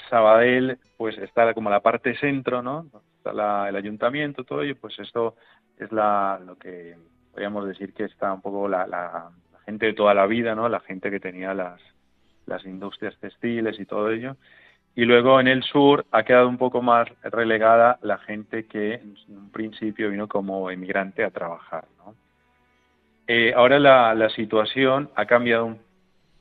[0.10, 2.88] Sabadell, pues está como la parte centro, ¿no?
[3.18, 5.36] Está el ayuntamiento, todo ello, pues esto
[5.78, 6.96] es la, lo que
[7.30, 9.30] podríamos decir que está un poco la, la,
[9.68, 10.68] gente de toda la vida, ¿no?
[10.70, 11.80] La gente que tenía las,
[12.48, 14.38] las industrias textiles y todo ello.
[14.96, 19.16] Y luego en el sur ha quedado un poco más relegada la gente que en
[19.30, 21.86] un principio vino como emigrante a trabajar.
[21.98, 22.14] ¿no?
[23.28, 25.78] Eh, ahora la, la, situación ha cambiado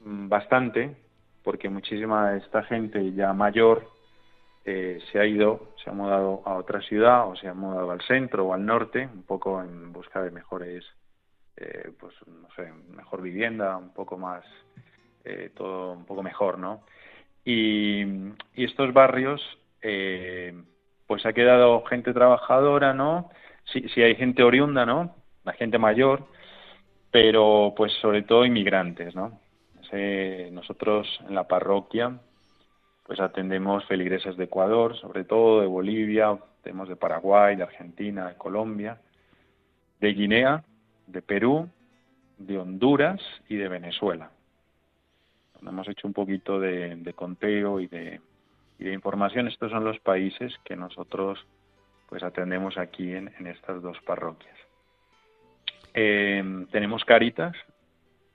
[0.00, 0.96] bastante
[1.42, 3.88] porque muchísima de esta gente ya mayor
[4.64, 8.02] eh, se ha ido, se ha mudado a otra ciudad o se ha mudado al
[8.02, 10.84] centro o al norte, un poco en busca de mejores,
[11.56, 14.44] eh, pues no sé, mejor vivienda, un poco más,
[15.54, 16.82] todo un poco mejor, ¿no?
[17.44, 18.04] Y,
[18.54, 19.40] estos barrios,
[19.82, 20.54] eh,
[21.06, 23.30] pues ha quedado gente trabajadora, ¿no?
[23.64, 25.16] Sí hay gente oriunda, ¿no?
[25.44, 26.26] La gente mayor,
[27.10, 29.40] pero pues sobre todo inmigrantes, ¿no?
[30.52, 32.18] nosotros en la parroquia,
[33.02, 38.36] pues atendemos feligreses de Ecuador, sobre todo de Bolivia, tenemos de Paraguay, de Argentina, de
[38.36, 39.02] Colombia,
[40.00, 40.64] de Guinea,
[41.06, 41.68] de Perú,
[42.38, 44.30] de Honduras y de Venezuela
[45.70, 48.20] hemos hecho un poquito de, conteo y de,
[48.78, 49.46] información.
[49.46, 51.38] Estos son los países que nosotros
[52.08, 54.56] pues atendemos aquí en, estas dos parroquias.
[55.94, 57.54] Eh, tenemos caritas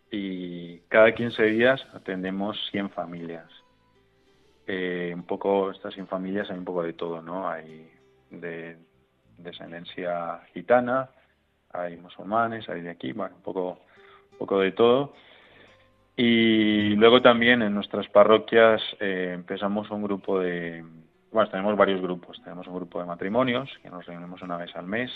[0.09, 3.45] y cada 15 días atendemos 100 familias.
[4.65, 7.49] Eh, un poco, estas 100 familias hay un poco de todo, ¿no?
[7.49, 7.89] Hay
[8.31, 8.77] de
[9.37, 11.09] descendencia gitana,
[11.71, 13.79] hay musulmanes, hay de aquí, bueno, un poco,
[14.31, 15.13] un poco de todo.
[16.19, 20.83] Y luego también en nuestras parroquias eh, empezamos un grupo de,
[21.31, 24.87] bueno, tenemos varios grupos, tenemos un grupo de matrimonios que nos reunimos una vez al
[24.87, 25.11] mes,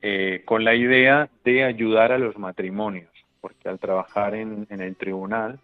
[0.00, 3.10] eh, con la idea de ayudar a los matrimonios,
[3.42, 5.60] porque al trabajar en, el tribunal,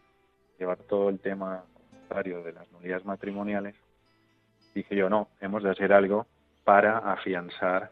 [0.58, 1.64] llevar todo el tema
[2.10, 3.74] de las nulidades matrimoniales,
[4.74, 6.26] dije yo, no, hemos de hacer algo
[6.64, 7.90] para afianzar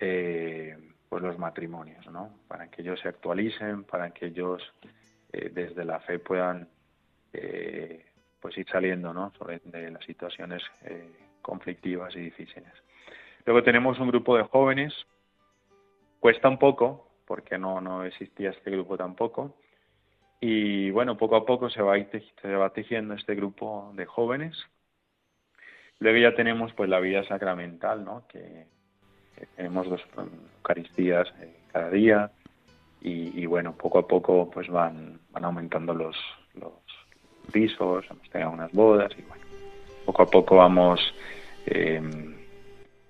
[0.00, 0.76] eh,
[1.08, 2.30] pues los matrimonios, ¿no?
[2.48, 4.60] Para que ellos se actualicen, para que ellos
[5.34, 6.68] eh, desde la fe puedan
[7.32, 8.04] eh,
[8.40, 9.32] pues ir saliendo ¿no?
[9.36, 11.10] Sobre, de las situaciones eh,
[11.42, 12.72] conflictivas y difíciles.
[13.44, 14.94] Luego tenemos un grupo de jóvenes,
[16.20, 19.56] cuesta un poco, porque no, no existía este grupo tampoco,
[20.40, 24.56] y bueno, poco a poco se va, se va tejiendo este grupo de jóvenes.
[25.98, 28.26] Luego ya tenemos pues la vida sacramental, ¿no?
[28.28, 28.66] que,
[29.56, 30.00] tenemos dos
[30.58, 31.32] Eucaristías
[31.72, 32.30] cada día,
[33.06, 36.16] y, bueno, poco a poco pues van, van aumentando los,
[36.54, 36.72] los
[37.52, 39.44] pisos, hemos tenido unas bodas y bueno,
[40.06, 41.00] poco a poco vamos
[41.66, 42.34] em,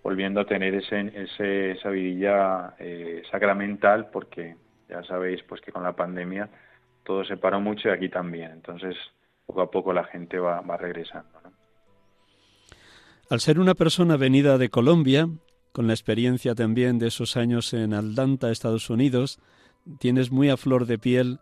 [0.02, 4.56] volviendo a tener ese, ese esa vidilla eh, sacramental porque
[4.88, 6.48] ya sabéis pues que con la pandemia
[7.04, 8.96] todo se paró mucho y aquí también, entonces
[9.46, 11.30] poco a poco la gente va, va regresando.
[13.30, 15.28] Al ser una persona venida de Colombia,
[15.70, 19.38] con la experiencia también de esos años en Aldanta, Estados Unidos,
[19.98, 21.40] tienes muy a flor de piel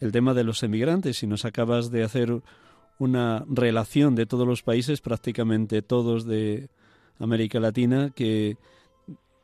[0.00, 2.42] el tema de los emigrantes y nos acabas de hacer
[2.98, 6.68] una relación de todos los países, prácticamente todos de
[7.18, 8.56] América Latina, que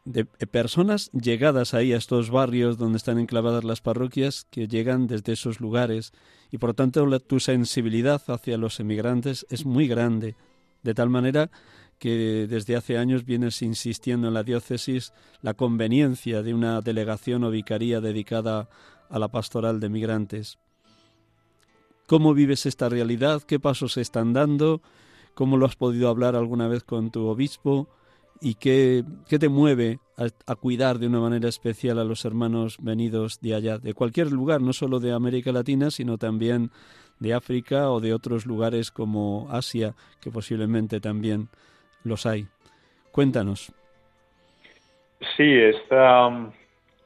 [0.04, 5.32] de personas llegadas ahí a estos barrios donde están enclavadas las parroquias, que llegan desde
[5.32, 6.12] esos lugares.
[6.50, 10.36] Y por tanto tu sensibilidad hacia los emigrantes es muy grande,
[10.82, 11.50] de tal manera
[12.00, 17.50] que desde hace años vienes insistiendo en la diócesis la conveniencia de una delegación o
[17.50, 18.68] vicaría dedicada
[19.10, 20.58] a la pastoral de migrantes.
[22.06, 23.42] ¿Cómo vives esta realidad?
[23.42, 24.80] ¿Qué pasos se están dando?
[25.34, 27.86] ¿Cómo lo has podido hablar alguna vez con tu obispo?
[28.40, 33.40] ¿Y qué, qué te mueve a, cuidar de una manera especial a los hermanos venidos
[33.42, 36.70] de allá, de cualquier lugar, no solo de América Latina, sino también
[37.18, 41.50] de África o de otros lugares como Asia, que posiblemente también
[42.04, 42.46] los hay?
[43.12, 43.72] Cuéntanos.
[45.36, 46.30] Sí, esta,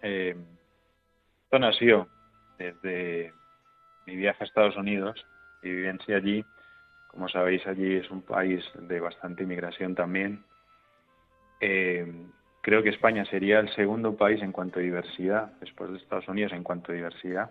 [0.03, 0.37] eh,
[1.59, 2.09] nació
[2.59, 3.33] desde
[4.07, 5.25] mi viaje a Estados Unidos
[5.63, 6.45] y vivencia allí.
[7.09, 10.45] Como sabéis, allí es un país de bastante inmigración también.
[11.61, 12.07] Eh,
[12.61, 16.53] creo que España sería el segundo país en cuanto a diversidad, después de Estados Unidos
[16.53, 17.51] en cuanto a diversidad.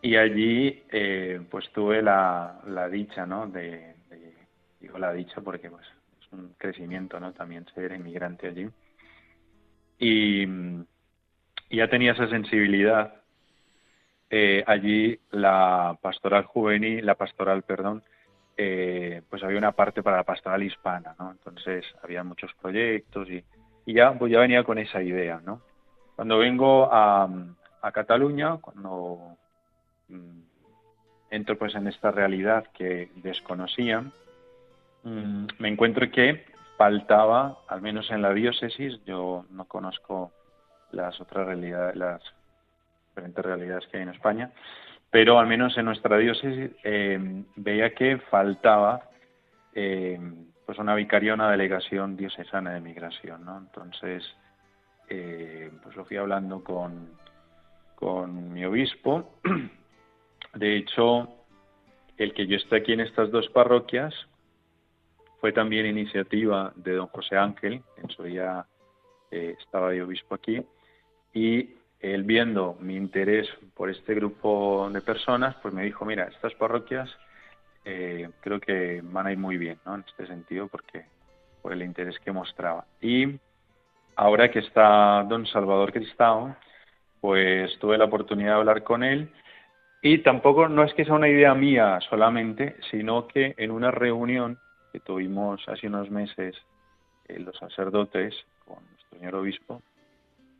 [0.00, 2.60] Y allí, eh, pues tuve la,
[2.90, 3.46] dicha, ¿no?
[3.46, 3.94] De,
[4.80, 5.97] digo la dicha porque pues es
[6.32, 7.32] un crecimiento, ¿no?
[7.32, 8.68] También ser inmigrante allí.
[9.98, 10.46] Y,
[11.70, 13.14] ya tenía esa sensibilidad.
[14.30, 18.02] Eh, allí la pastoral juvenil, la pastoral, perdón,
[18.56, 21.30] eh, pues había una parte para la pastoral hispana, ¿no?
[21.30, 23.44] Entonces había muchos proyectos y,
[23.86, 25.62] ya, pues ya venía con esa idea, ¿no?
[26.16, 27.28] Cuando vengo a,
[27.80, 29.36] a Cataluña, cuando
[30.08, 30.40] mm,
[31.30, 34.12] entro pues en esta realidad que desconocían,
[35.04, 36.46] mm, me encuentro que
[36.76, 40.32] faltaba, al menos en la diócesis, yo no conozco
[40.92, 42.22] las otras realidades, las
[43.08, 44.52] diferentes realidades que hay en España,
[45.10, 49.02] pero al menos en nuestra diócesis eh, veía que faltaba
[49.74, 50.18] eh,
[50.66, 53.56] pues una vicaría, una delegación diocesana de migración, ¿no?
[53.58, 54.22] Entonces,
[55.08, 57.08] eh, pues lo fui hablando con,
[57.94, 59.40] con mi obispo.
[60.54, 61.28] De hecho,
[62.18, 64.14] el que yo esté aquí en estas dos parroquias
[65.40, 68.66] fue también iniciativa de don José Ángel, en su día
[69.30, 70.64] estaba de obispo aquí,
[71.34, 76.54] y él viendo mi interés por este grupo de personas, pues me dijo, mira, estas
[76.54, 77.10] parroquias
[77.84, 79.96] eh, creo que van a ir muy bien, ¿no?
[79.96, 81.06] En este sentido, porque
[81.62, 82.84] por el interés que mostraba.
[83.00, 83.38] Y
[84.16, 86.54] ahora que está don Salvador Cristao,
[87.20, 89.32] pues tuve la oportunidad de hablar con él
[90.02, 94.58] y tampoco no es que sea una idea mía solamente, sino que en una reunión
[94.98, 96.56] que tuvimos hace unos meses
[97.26, 98.34] eh, los sacerdotes
[98.66, 99.82] con nuestro señor obispo,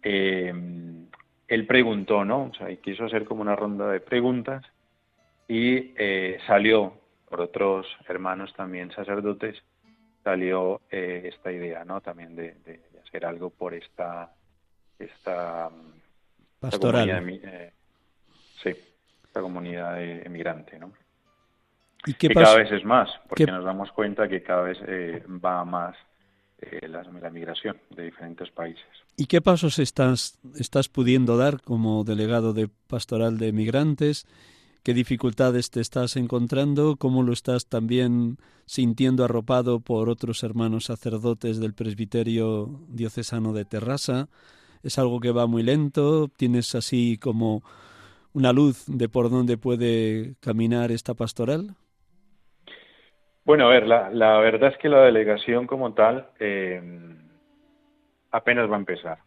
[0.03, 0.53] eh,
[1.49, 2.45] él preguntó, ¿no?
[2.45, 4.65] O sea, y quiso hacer como una ronda de preguntas
[5.49, 6.93] y eh, salió
[7.29, 9.57] por otros hermanos también sacerdotes,
[10.23, 12.01] salió eh, esta idea, ¿no?
[12.01, 14.33] También de, hacer algo por esta
[14.99, 15.71] esta
[16.61, 17.73] pastoral, eh,
[18.63, 18.75] sí,
[19.25, 20.93] esta comunidad emigrante, ¿no?
[22.07, 24.79] ¿Y qué cada vez es más, porque nos damos cuenta que cada vez
[25.45, 25.97] va más
[26.61, 28.85] eh, la, migración de diferentes países.
[29.17, 34.27] ¿Y qué pasos estás, estás pudiendo dar como delegado de pastoral de migrantes?
[34.83, 36.97] ¿Qué dificultades te estás encontrando?
[36.97, 44.29] ¿Cómo lo estás también sintiendo arropado por otros hermanos sacerdotes del presbiterio diocesano de Terrassa?
[44.83, 46.27] ¿Es algo que va muy lento?
[46.37, 47.63] ¿Tienes así como
[48.33, 51.77] una luz de por dónde puede caminar esta pastoral?
[53.49, 56.83] Bueno, a ver, la, la verdad es que la delegación como tal eh,
[58.31, 59.21] apenas va a empezar,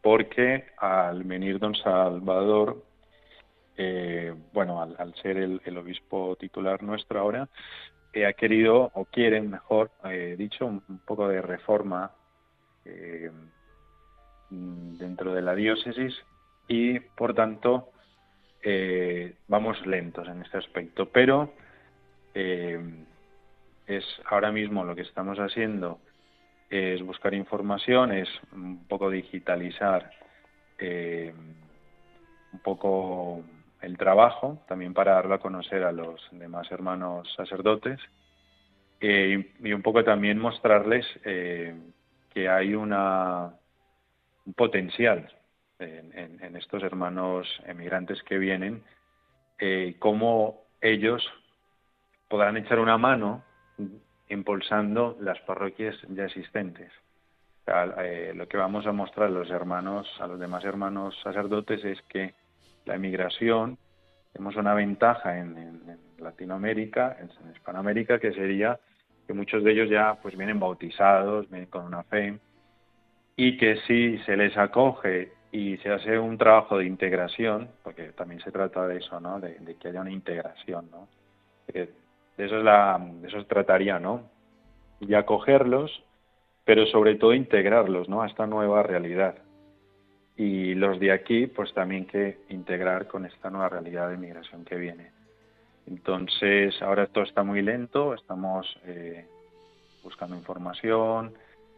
[0.00, 2.82] porque al venir don Salvador,
[3.76, 7.46] eh, bueno, al, ser el, obispo titular nuestro ahora,
[8.14, 9.90] eh, ha querido, o quieren, mejor
[10.38, 12.10] dicho, un, poco de reforma
[14.48, 16.14] dentro de la diócesis
[16.68, 17.90] y, por tanto,
[19.46, 21.52] vamos lentos en este aspecto, pero
[22.34, 22.80] eh,
[23.86, 26.00] es ahora mismo lo que estamos haciendo
[26.68, 30.10] es buscar información, es un poco digitalizar
[30.78, 31.32] eh,
[32.52, 33.44] un poco
[33.80, 38.00] el trabajo, también para darlo a conocer a los demás hermanos sacerdotes
[39.00, 43.52] eh, y un poco también mostrarles que hay una,
[44.46, 45.30] un potencial
[45.78, 48.82] en, estos hermanos emigrantes que vienen,
[49.98, 51.22] cómo ellos
[52.28, 53.42] podrán echar una mano
[54.28, 56.90] impulsando las parroquias ya existentes.
[57.66, 62.00] Eh, lo que vamos a mostrar a los hermanos, a los demás hermanos sacerdotes es
[62.02, 62.34] que
[62.84, 63.78] la emigración
[64.34, 68.78] tenemos una ventaja en, Latinoamérica, en, Hispanoamérica, que sería
[69.26, 72.38] que muchos de ellos ya pues vienen bautizados, vienen con una fe,
[73.36, 78.40] y que si se les acoge y se hace un trabajo de integración, porque también
[78.40, 79.38] se trata de eso, ¿no?
[79.38, 81.08] De, que haya una integración, ¿no?
[82.36, 84.22] De eso, es la, de eso se trataría, ¿no?
[85.00, 86.02] Y acogerlos,
[86.64, 88.22] pero sobre todo integrarlos, ¿no?
[88.22, 89.36] A esta nueva realidad.
[90.36, 94.76] Y los de aquí, pues también que integrar con esta nueva realidad de migración que
[94.76, 95.12] viene.
[95.86, 99.26] Entonces, ahora todo está muy lento, estamos eh,
[100.02, 101.34] buscando información,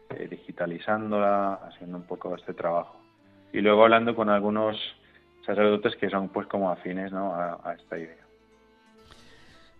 [0.09, 2.99] eh, digitalizándola, haciendo un poco este trabajo.
[3.51, 4.77] Y luego hablando con algunos
[5.45, 7.33] sacerdotes que son pues como afines ¿no?
[7.35, 8.26] a, esta idea.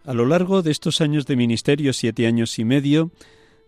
[0.07, 3.11] A lo largo de estos años de ministerio, siete años y medio,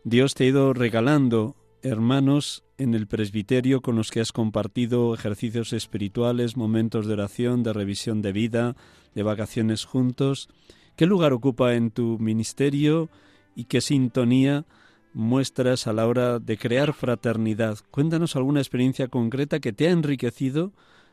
[0.05, 5.73] Dios te ha ido regalando hermanos en el presbiterio con los que has compartido ejercicios
[5.73, 8.77] espirituales, momentos de oración, de revisión de vida,
[9.15, 10.47] de vacaciones juntos.
[10.95, 13.09] ¿Qué lugar ocupa en tu ministerio
[13.53, 14.65] y qué sintonía
[15.13, 17.79] muestras a la hora de crear fraternidad?
[17.91, 20.71] Cuéntanos alguna experiencia concreta que te ha enriquecido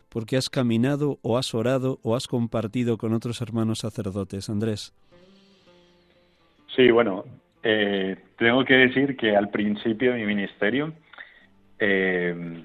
[0.09, 4.49] porque has caminado o has orado o has compartido con otros hermanos sacerdotes.
[4.49, 4.95] Andrés.
[6.77, 7.25] Sí, bueno,
[7.63, 10.93] eh, tengo que decir que al principio de mi ministerio
[11.79, 12.65] eh,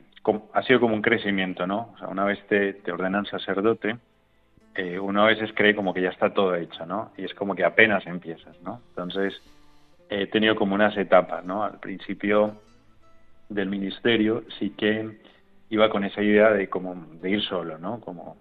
[0.53, 1.93] ha sido como un crecimiento, ¿no?
[1.93, 3.95] O sea, una vez te, ordenan sacerdote,
[4.76, 7.14] eh, uno a veces cree como que ya está todo hecho, ¿no?
[7.18, 8.82] Y es como que apenas empiezas, ¿no?
[8.89, 9.34] Entonces,
[10.09, 11.64] he tenido como unas etapas, ¿no?
[11.64, 12.62] Al principio
[13.47, 15.20] del ministerio sí que
[15.70, 18.01] iba con esa idea de como de ir solo, ¿no?
[18.01, 18.36] Como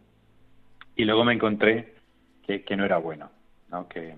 [0.96, 1.94] y luego me encontré
[2.44, 3.30] que, que no era bueno,
[3.70, 3.88] ¿no?
[3.88, 4.16] Que,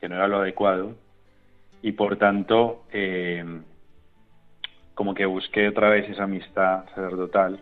[0.00, 0.96] que no era lo adecuado
[1.82, 3.44] y por tanto eh,
[4.94, 7.60] como que busqué otra vez esa amistad sacerdotal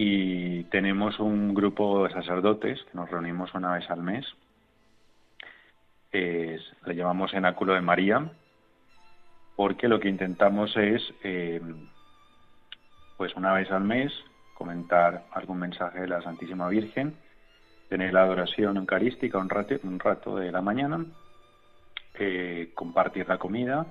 [0.00, 4.24] y tenemos un grupo de sacerdotes que nos reunimos una vez al mes.
[6.12, 8.30] le llamamos Enáculo de María,
[9.56, 11.60] porque lo que intentamos es, eh,
[13.16, 14.12] pues una vez al mes,
[14.54, 17.16] comentar algún mensaje de la Santísima Virgen,
[17.88, 21.04] tener la adoración eucarística un rato, un rato de la mañana,
[22.18, 23.86] eh, compartir la comida,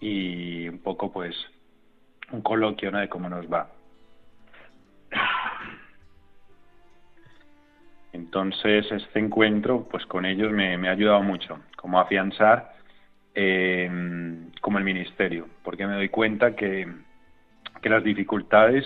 [0.00, 1.36] y un poco pues
[2.32, 3.70] un coloquio de cómo nos va.
[8.12, 12.74] Entonces este encuentro pues con ellos me, ha ayudado mucho, como afianzar
[13.34, 13.88] eh,
[14.60, 16.88] como el ministerio, porque me doy cuenta que,
[17.80, 18.84] que las dificultades,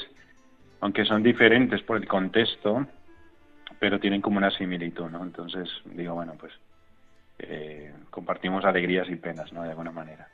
[0.81, 2.87] aunque son diferentes por el contexto,
[3.79, 5.22] pero tienen como una similitud, ¿no?
[5.22, 6.53] Entonces digo, bueno, pues
[7.39, 9.62] eh, compartimos alegrías y penas, ¿no?
[9.62, 10.29] De alguna manera.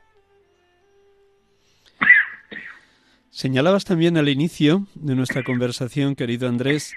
[3.29, 6.93] Señalabas también al inicio de nuestra conversación, querido Andrés,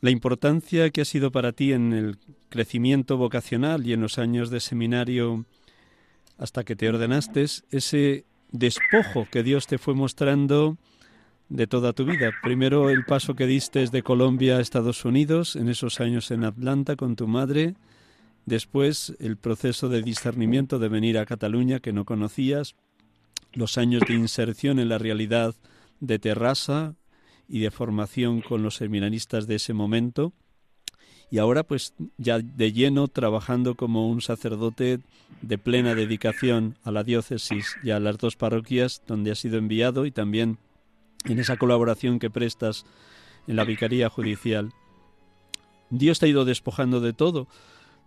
[0.00, 4.50] la importancia que ha sido para ti en el crecimiento vocacional y en los años
[4.50, 5.44] de seminario
[6.36, 10.76] hasta que te ordenaste, ese despojo que Dios te fue mostrando
[11.48, 12.30] de toda tu vida.
[12.42, 16.96] Primero el paso que diste de Colombia a Estados Unidos, en esos años en Atlanta
[16.96, 17.74] con tu madre,
[18.46, 22.74] después el proceso de discernimiento de venir a Cataluña que no conocías,
[23.52, 25.54] los años de inserción en la realidad
[26.00, 26.94] de Terrassa
[27.48, 30.32] y de formación con los seminaristas de ese momento.
[31.30, 35.00] Y ahora pues ya de lleno trabajando como un sacerdote
[35.42, 40.06] de plena dedicación a la diócesis y a las dos parroquias donde ha sido enviado
[40.06, 40.58] y también
[41.24, 42.86] en esa colaboración que prestas
[43.46, 44.70] en la Vicaría Judicial.
[45.90, 47.48] Dios te ha ido despojando de todo,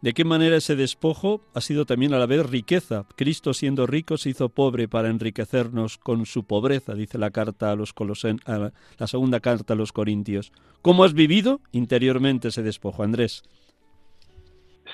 [0.01, 3.05] de qué manera ese despojo ha sido también a la vez riqueza.
[3.15, 7.75] Cristo siendo rico se hizo pobre para enriquecernos con su pobreza, dice la carta a
[7.75, 10.51] los Colosen, la segunda carta a los Corintios.
[10.81, 13.43] ¿Cómo has vivido interiormente ese despojo, Andrés?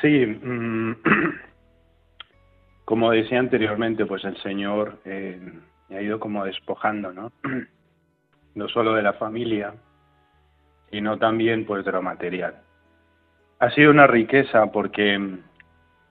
[0.01, 0.95] Sí, mm,
[2.85, 5.39] como decía anteriormente, pues el Señor eh,
[5.87, 7.31] me ha ido como despojando, ¿no?
[8.57, 9.73] No solo de la familia,
[10.91, 12.55] sino también pues de lo material
[13.59, 15.19] ha sido una riqueza porque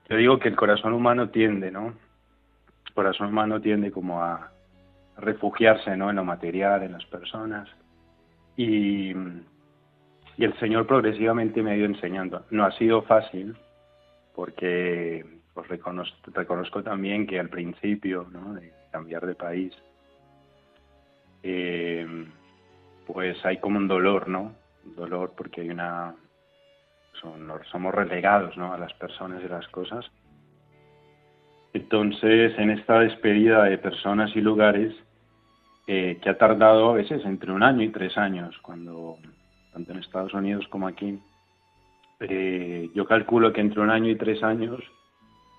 [0.09, 1.93] yo digo que el corazón humano tiende, ¿no?
[2.85, 4.51] El corazón humano tiende como a
[5.17, 6.09] refugiarse, ¿no?
[6.09, 7.69] En lo material, en las personas.
[8.55, 12.45] Y, y el Señor progresivamente me ha ido enseñando.
[12.51, 13.55] No ha sido fácil
[14.35, 18.53] porque pues reconozco, reconozco también que al principio, ¿no?
[18.53, 19.73] De cambiar de país,
[21.43, 22.25] eh,
[23.05, 24.53] pues hay como un dolor, ¿no?
[24.85, 26.15] Un dolor porque hay una
[27.71, 28.73] somos relegados ¿no?
[28.73, 30.05] a las personas y las cosas.
[31.73, 34.95] Entonces, en esta despedida de personas y lugares,
[35.87, 39.17] eh, que ha tardado a veces entre un año y tres años, cuando
[39.73, 41.19] tanto en Estados Unidos como aquí,
[42.19, 44.81] eh, yo calculo que entre un año y tres años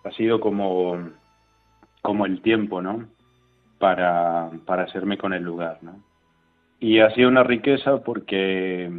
[0.04, 1.10] ha sido como,
[2.02, 3.06] como el tiempo, ¿no?
[3.78, 6.02] Para, para hacerme con el lugar, ¿no?
[6.80, 8.90] Y ha sido una riqueza porque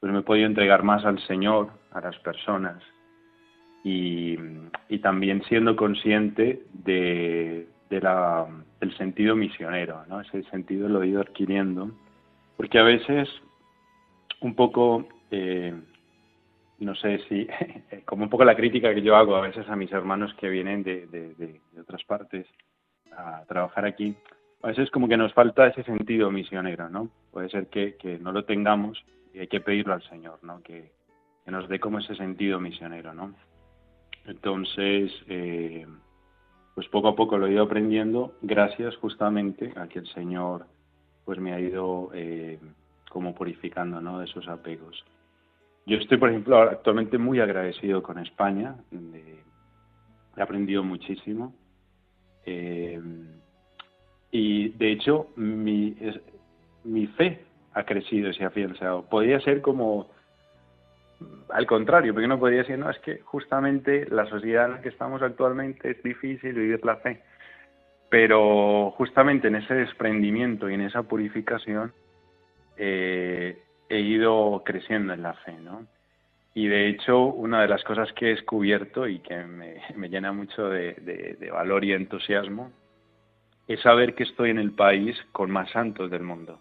[0.00, 2.82] pues me he podido entregar más al Señor, a las personas,
[3.84, 4.36] y,
[5.02, 8.46] también siendo consciente de, la,
[8.80, 10.20] del sentido misionero, ¿no?
[10.20, 11.90] Ese sentido lo he ido adquiriendo,
[12.56, 13.28] porque a veces
[14.40, 15.74] un poco, eh,
[16.80, 17.48] no sé si,
[18.04, 20.82] como un poco la crítica que yo hago a veces a mis hermanos que vienen
[20.82, 22.46] de, de otras partes,
[23.16, 24.16] a trabajar aquí,
[24.62, 27.08] a veces como que nos falta ese sentido misionero, ¿no?
[27.30, 30.62] Puede ser que, que no lo tengamos y hay que pedirlo al Señor, ¿no?
[30.62, 30.90] Que,
[31.44, 33.34] que nos dé como ese sentido misionero, ¿no?
[34.26, 35.86] Entonces, eh,
[36.74, 40.66] pues poco a poco lo he ido aprendiendo gracias justamente a que el Señor
[41.24, 42.58] pues me ha ido eh,
[43.10, 44.18] como purificando, ¿no?
[44.18, 45.04] De esos apegos.
[45.86, 48.76] Yo estoy, por ejemplo, actualmente muy agradecido con España.
[50.36, 51.54] he aprendido muchísimo.
[52.48, 53.00] Eh,
[54.30, 55.94] y de hecho, mi,
[57.16, 57.40] fe
[57.74, 59.02] ha crecido y se ha afianzado.
[59.02, 60.08] Podría ser como
[61.50, 64.90] al contrario, porque no podría decir, no, es que justamente la sociedad en la que
[64.90, 67.22] estamos actualmente es difícil vivir la fe.
[68.08, 71.92] Pero justamente en ese desprendimiento y en esa purificación
[72.76, 75.86] eh, he ido creciendo en la fe, ¿no?
[76.58, 80.68] Y de hecho, una de las cosas que he descubierto y que me, llena mucho
[80.68, 82.72] de, valor y entusiasmo
[83.68, 86.58] es saber que estoy en el país con más santos del mundo.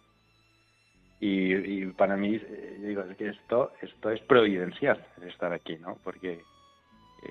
[1.20, 5.98] Y, para mí, eh, digo, esto, esto es providencial, estar aquí, ¿no?
[6.04, 6.42] Porque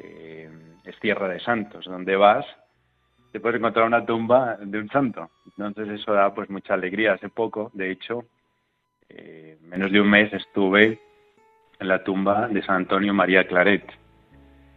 [0.03, 0.51] eh,
[0.85, 1.85] es tierra de santos.
[1.85, 2.45] Donde vas,
[3.31, 5.31] te puedes encontrar una tumba de un santo.
[5.57, 7.13] Entonces eso da pues mucha alegría.
[7.13, 8.25] Hace poco, de hecho,
[9.09, 11.06] eh, menos de un mes estuve
[11.79, 13.85] en la tumba de San Antonio María Claret,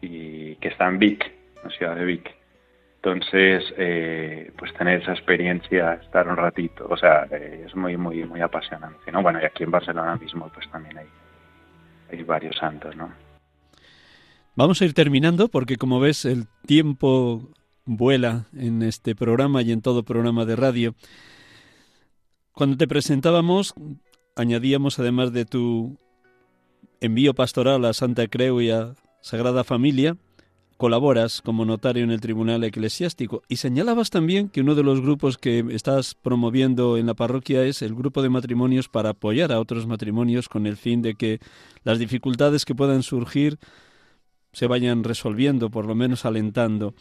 [0.02, 1.32] y, que está en Vic,
[1.64, 2.36] la ciudad de Vic.
[3.02, 8.26] Entonces, eh, pues tener esa experiencia, estar un ratito, o sea, eh, es muy, muy,
[8.26, 9.22] muy apasionante, ¿no?
[9.22, 11.08] Bueno, y aquí en Barcelona mismo, pues también hay,
[12.12, 13.10] hay varios santos, ¿no?
[14.56, 17.50] Vamos a ir terminando porque, como ves, el tiempo
[17.86, 20.96] vuela en este programa y en todo programa de radio.
[22.52, 23.74] Cuando te presentábamos,
[24.36, 25.98] añadíamos, además de tu
[27.02, 30.18] envío pastoral a Santa Creu y a Sagrada Familia,
[30.78, 35.38] colaboras como notario en el Tribunal Eclesiástico y señalabas también que uno de los grupos
[35.38, 39.88] que estás promoviendo en la parroquia es el grupo de matrimonios para apoyar a otros
[39.88, 41.40] matrimonios con el fin de que
[41.84, 43.60] las dificultades que puedan surgir
[44.54, 46.94] se vayan resolviendo, por lo menos alentando.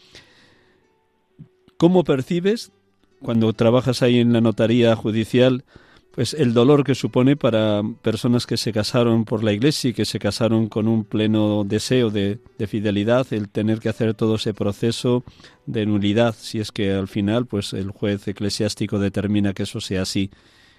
[1.77, 2.73] ¿Cómo percibes
[3.21, 5.63] cuando trabajas ahí en la notaría judicial
[6.11, 10.05] pues el dolor que supone para personas que se casaron por la iglesia y que
[10.05, 15.23] se casaron con un pleno deseo de, fidelidad, el tener que hacer todo ese proceso
[15.65, 20.01] de nulidad, si es que al final pues el juez eclesiástico determina que eso sea
[20.01, 20.31] así.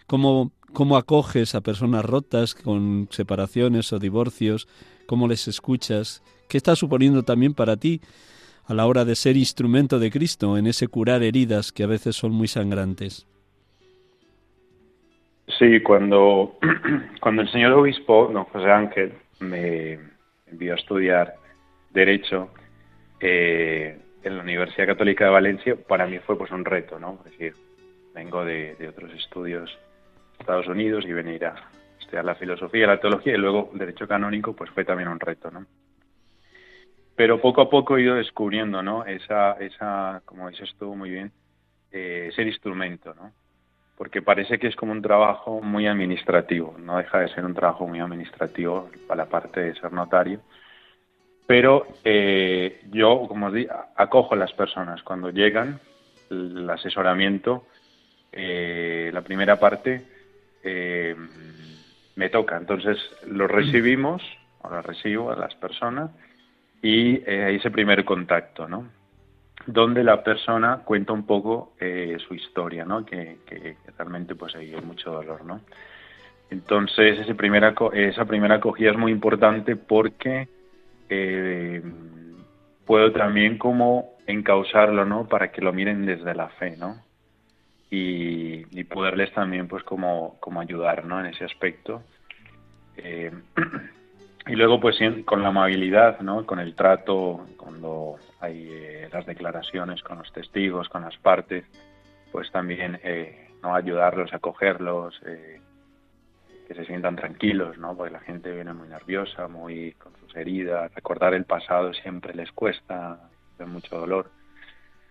[0.06, 4.66] ¿Cómo, cómo acoges a personas rotas con separaciones o divorcios?
[5.06, 6.22] ¿Cómo les escuchas?
[6.48, 8.00] ¿Qué está suponiendo también para ti
[8.64, 12.16] a la hora de ser instrumento de Cristo en ese curar heridas que a veces
[12.16, 13.26] son muy sangrantes?
[15.58, 16.58] Sí, cuando,
[17.20, 19.98] cuando el señor obispo, don José Ángel, me
[20.46, 21.34] envió a estudiar
[21.90, 22.50] Derecho
[23.20, 27.18] eh, en la Universidad Católica de Valencia, para mí fue pues un reto, ¿no?
[27.24, 27.54] Es decir,
[28.14, 29.76] vengo de, otros estudios
[30.38, 31.54] Estados Unidos y venir a
[31.98, 35.66] estudiar la filosofía, la teología y luego Derecho Canónico, pues fue también un reto, ¿no?
[37.16, 39.04] Pero poco a poco he ido descubriendo, ¿no?
[39.04, 41.32] Esa, esa como dices tú muy bien,
[41.90, 43.32] eh, ese instrumento, ¿no?
[44.00, 47.86] Porque parece que es como un trabajo muy administrativo, no deja de ser un trabajo
[47.86, 50.40] muy administrativo para la parte de ser notario.
[51.46, 55.80] Pero eh, yo, como os digo, acojo a las personas cuando llegan,
[56.30, 57.66] el asesoramiento,
[58.32, 60.02] eh, la primera parte
[60.64, 61.14] eh,
[62.16, 62.56] me toca.
[62.56, 62.96] Entonces
[63.26, 64.22] lo recibimos,
[64.62, 66.10] o lo recibo a las personas
[66.80, 68.88] y hay ese primer contacto, ¿no?
[69.72, 73.04] Donde la persona cuenta un poco eh, su historia, ¿no?
[73.04, 73.38] Que,
[73.96, 75.60] realmente pues hay mucho dolor, ¿no?
[76.50, 80.48] Entonces ese primera, esa primera acogida es muy importante porque
[81.08, 81.82] eh,
[82.84, 85.28] puedo también como encauzarlo, ¿no?
[85.28, 86.96] Para que lo miren desde la fe, ¿no?
[87.90, 91.20] Y, poderles también pues como, como ayudar, ¿no?
[91.20, 92.02] En ese aspecto.
[92.96, 93.30] Eh,
[94.50, 96.44] y luego pues con la amabilidad, ¿no?
[96.44, 101.64] Con el trato, cuando hay eh, las declaraciones con los testigos, con las partes,
[102.32, 105.60] pues también eh, no ayudarlos a cogerlos, eh,
[106.66, 107.96] que se sientan tranquilos, ¿no?
[107.96, 112.50] Porque la gente viene muy nerviosa, muy con sus heridas, recordar el pasado siempre les
[112.50, 114.32] cuesta, de mucho dolor.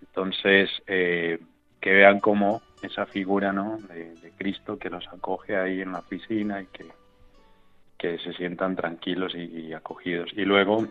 [0.02, 1.40] Entonces, que
[1.82, 3.78] vean como esa figura, ¿no?
[3.78, 6.86] De, Cristo que los acoge ahí en la piscina y que,
[8.00, 10.32] que se sientan tranquilos y acogidos.
[10.34, 10.88] Y luego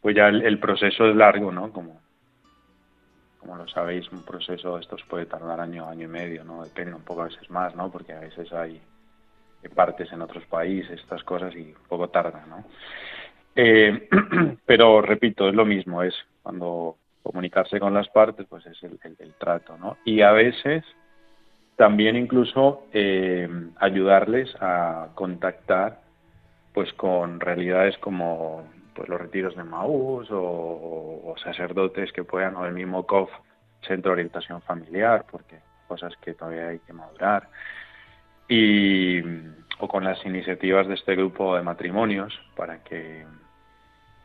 [0.00, 1.72] pues ya el, proceso es largo, ¿no?
[1.72, 2.00] Como,
[3.40, 6.64] como lo sabéis, un proceso de estos puede tardar año, año y medio, ¿no?
[6.64, 7.90] Depende un poco a veces más, ¿no?
[7.90, 8.80] Porque a veces hay
[9.74, 12.64] partes en otros países, estas cosas, y un poco tarda, ¿no?
[13.56, 14.08] Eh,
[14.66, 19.76] pero repito, es lo mismo, es cuando comunicarse con las partes, pues es el, trato,
[19.76, 19.98] ¿no?
[20.04, 20.84] Y a veces
[21.78, 26.00] también incluso eh, ayudarles a contactar
[26.74, 32.74] pues con realidades como pues los retiros de Maús o, sacerdotes que puedan o el
[32.74, 33.30] mismo COF
[33.86, 37.48] centro de orientación familiar porque cosas que todavía hay que madurar.
[38.48, 39.20] Y
[39.78, 43.24] o con las iniciativas de este grupo de matrimonios para que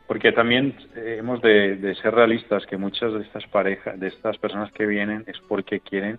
[0.08, 4.72] porque también eh, hemos de, ser realistas que muchas de estas parejas, de estas personas
[4.72, 6.18] que vienen es porque quieren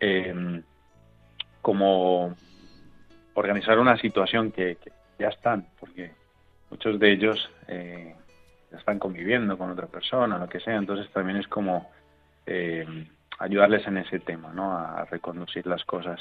[0.00, 0.62] em,
[1.62, 2.34] como
[3.34, 4.78] organizar una situación que,
[5.18, 6.12] ya están, porque
[6.70, 8.14] muchos de ellos eh,
[8.72, 11.90] están conviviendo con otra persona, lo que sea, entonces también es como
[12.44, 13.06] em,
[13.38, 14.72] ayudarles en ese tema, ¿no?
[14.72, 16.20] A reconducir las cosas.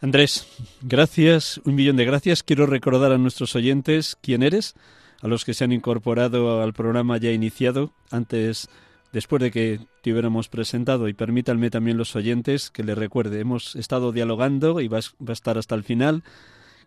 [0.00, 0.48] Andrés,
[0.82, 2.42] gracias, un millón de gracias.
[2.42, 4.74] Quiero recordar a nuestros oyentes quién eres,
[5.22, 8.68] a los que se han incorporado al programa ya iniciado, antes,
[9.12, 13.76] después de que te hubiéramos presentado, y permítanme también los oyentes que le recuerde, hemos
[13.76, 16.22] estado dialogando y va a estar hasta el final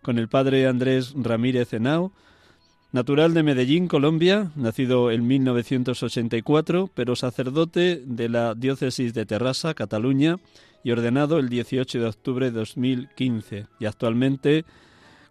[0.01, 2.11] con el padre Andrés Ramírez Henao,
[2.91, 10.38] natural de Medellín, Colombia, nacido en 1984, pero sacerdote de la diócesis de Terrassa, Cataluña,
[10.86, 14.65] y ordenado el 18 de octubre de 2015 y actualmente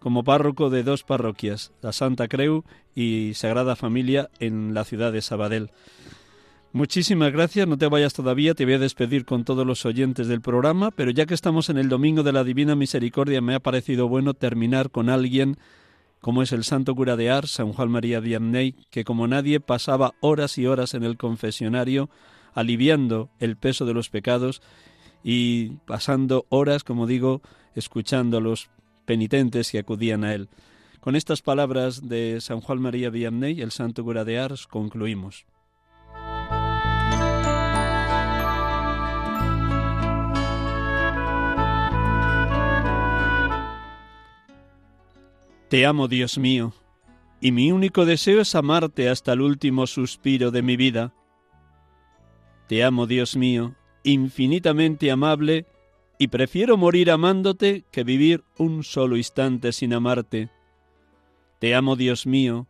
[0.00, 2.64] como párroco de dos parroquias, la Santa Creu
[2.94, 5.70] y Sagrada Familia en la ciudad de Sabadell.
[6.74, 10.40] Muchísimas gracias, no te vayas todavía, te voy a despedir con todos los oyentes del
[10.40, 14.08] programa, pero ya que estamos en el Domingo de la Divina Misericordia, me ha parecido
[14.08, 15.56] bueno terminar con alguien
[16.20, 20.14] como es el santo cura de Ars, San Juan María Vianney, que como nadie pasaba
[20.18, 22.10] horas y horas en el confesionario,
[22.54, 24.60] aliviando el peso de los pecados
[25.22, 27.40] y pasando horas, como digo,
[27.76, 28.68] escuchando a los
[29.04, 30.48] penitentes que acudían a él.
[30.98, 35.46] Con estas palabras de San Juan María Vianney, el santo cura de Ars, concluimos.
[45.68, 46.74] Te amo, Dios mío,
[47.40, 51.14] y mi único deseo es amarte hasta el último suspiro de mi vida.
[52.68, 55.66] Te amo, Dios mío, infinitamente amable,
[56.18, 60.50] y prefiero morir amándote que vivir un solo instante sin amarte.
[61.58, 62.66] Te amo, Dios mío,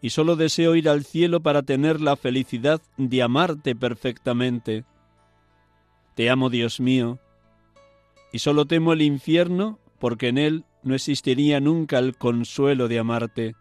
[0.00, 4.84] y solo deseo ir al cielo para tener la felicidad de amarte perfectamente.
[6.16, 7.20] Te amo, Dios mío,
[8.32, 13.54] y solo temo el infierno porque en él no existiría nunca el consuelo de amarte.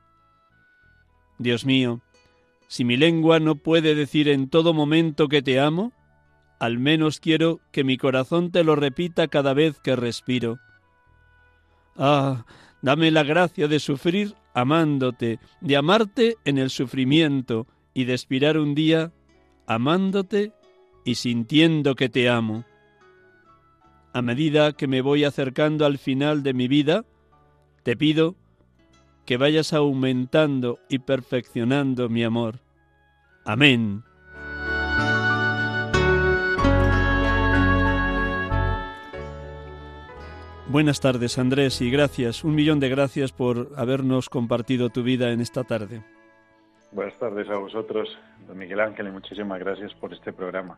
[1.38, 2.01] Dios mío,
[2.67, 5.91] si mi lengua no puede decir en todo momento que te amo,
[6.59, 10.59] al menos quiero que mi corazón te lo repita cada vez que respiro.
[11.97, 12.45] Ah,
[12.82, 18.76] dame la gracia de sufrir amándote, de amarte en el sufrimiento y de expirar un
[18.76, 19.11] día
[19.65, 20.53] amándote
[21.03, 22.63] y sintiendo que te amo.
[24.13, 27.05] A medida que me voy acercando al final de mi vida,
[27.84, 28.36] te pido
[29.25, 32.59] que vayas aumentando y perfeccionando mi amor.
[33.45, 34.03] Amén.
[40.67, 45.41] Buenas tardes, Andrés, y gracias, un millón de gracias por habernos compartido tu vida en
[45.41, 46.01] esta tarde.
[46.93, 48.17] Buenas tardes a vosotros,
[48.47, 50.77] don Miguel Ángel, y muchísimas gracias por este programa.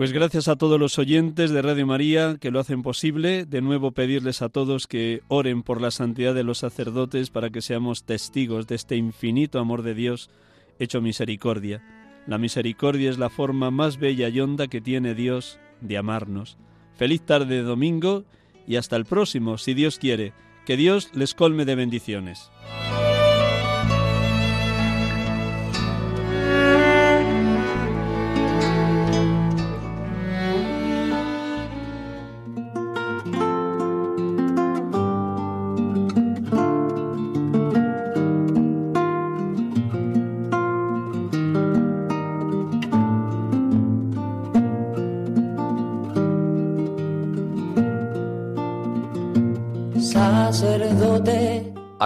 [0.00, 3.44] Pues gracias a todos los oyentes de Radio María que lo hacen posible.
[3.44, 7.60] De nuevo pedirles a todos que oren por la santidad de los sacerdotes para que
[7.60, 10.30] seamos testigos de este infinito amor de Dios
[10.78, 11.82] hecho misericordia.
[12.26, 16.56] La misericordia es la forma más bella y honda que tiene Dios de amarnos.
[16.96, 18.24] Feliz tarde de domingo
[18.66, 20.32] y hasta el próximo, si Dios quiere.
[20.64, 22.50] Que Dios les colme de bendiciones.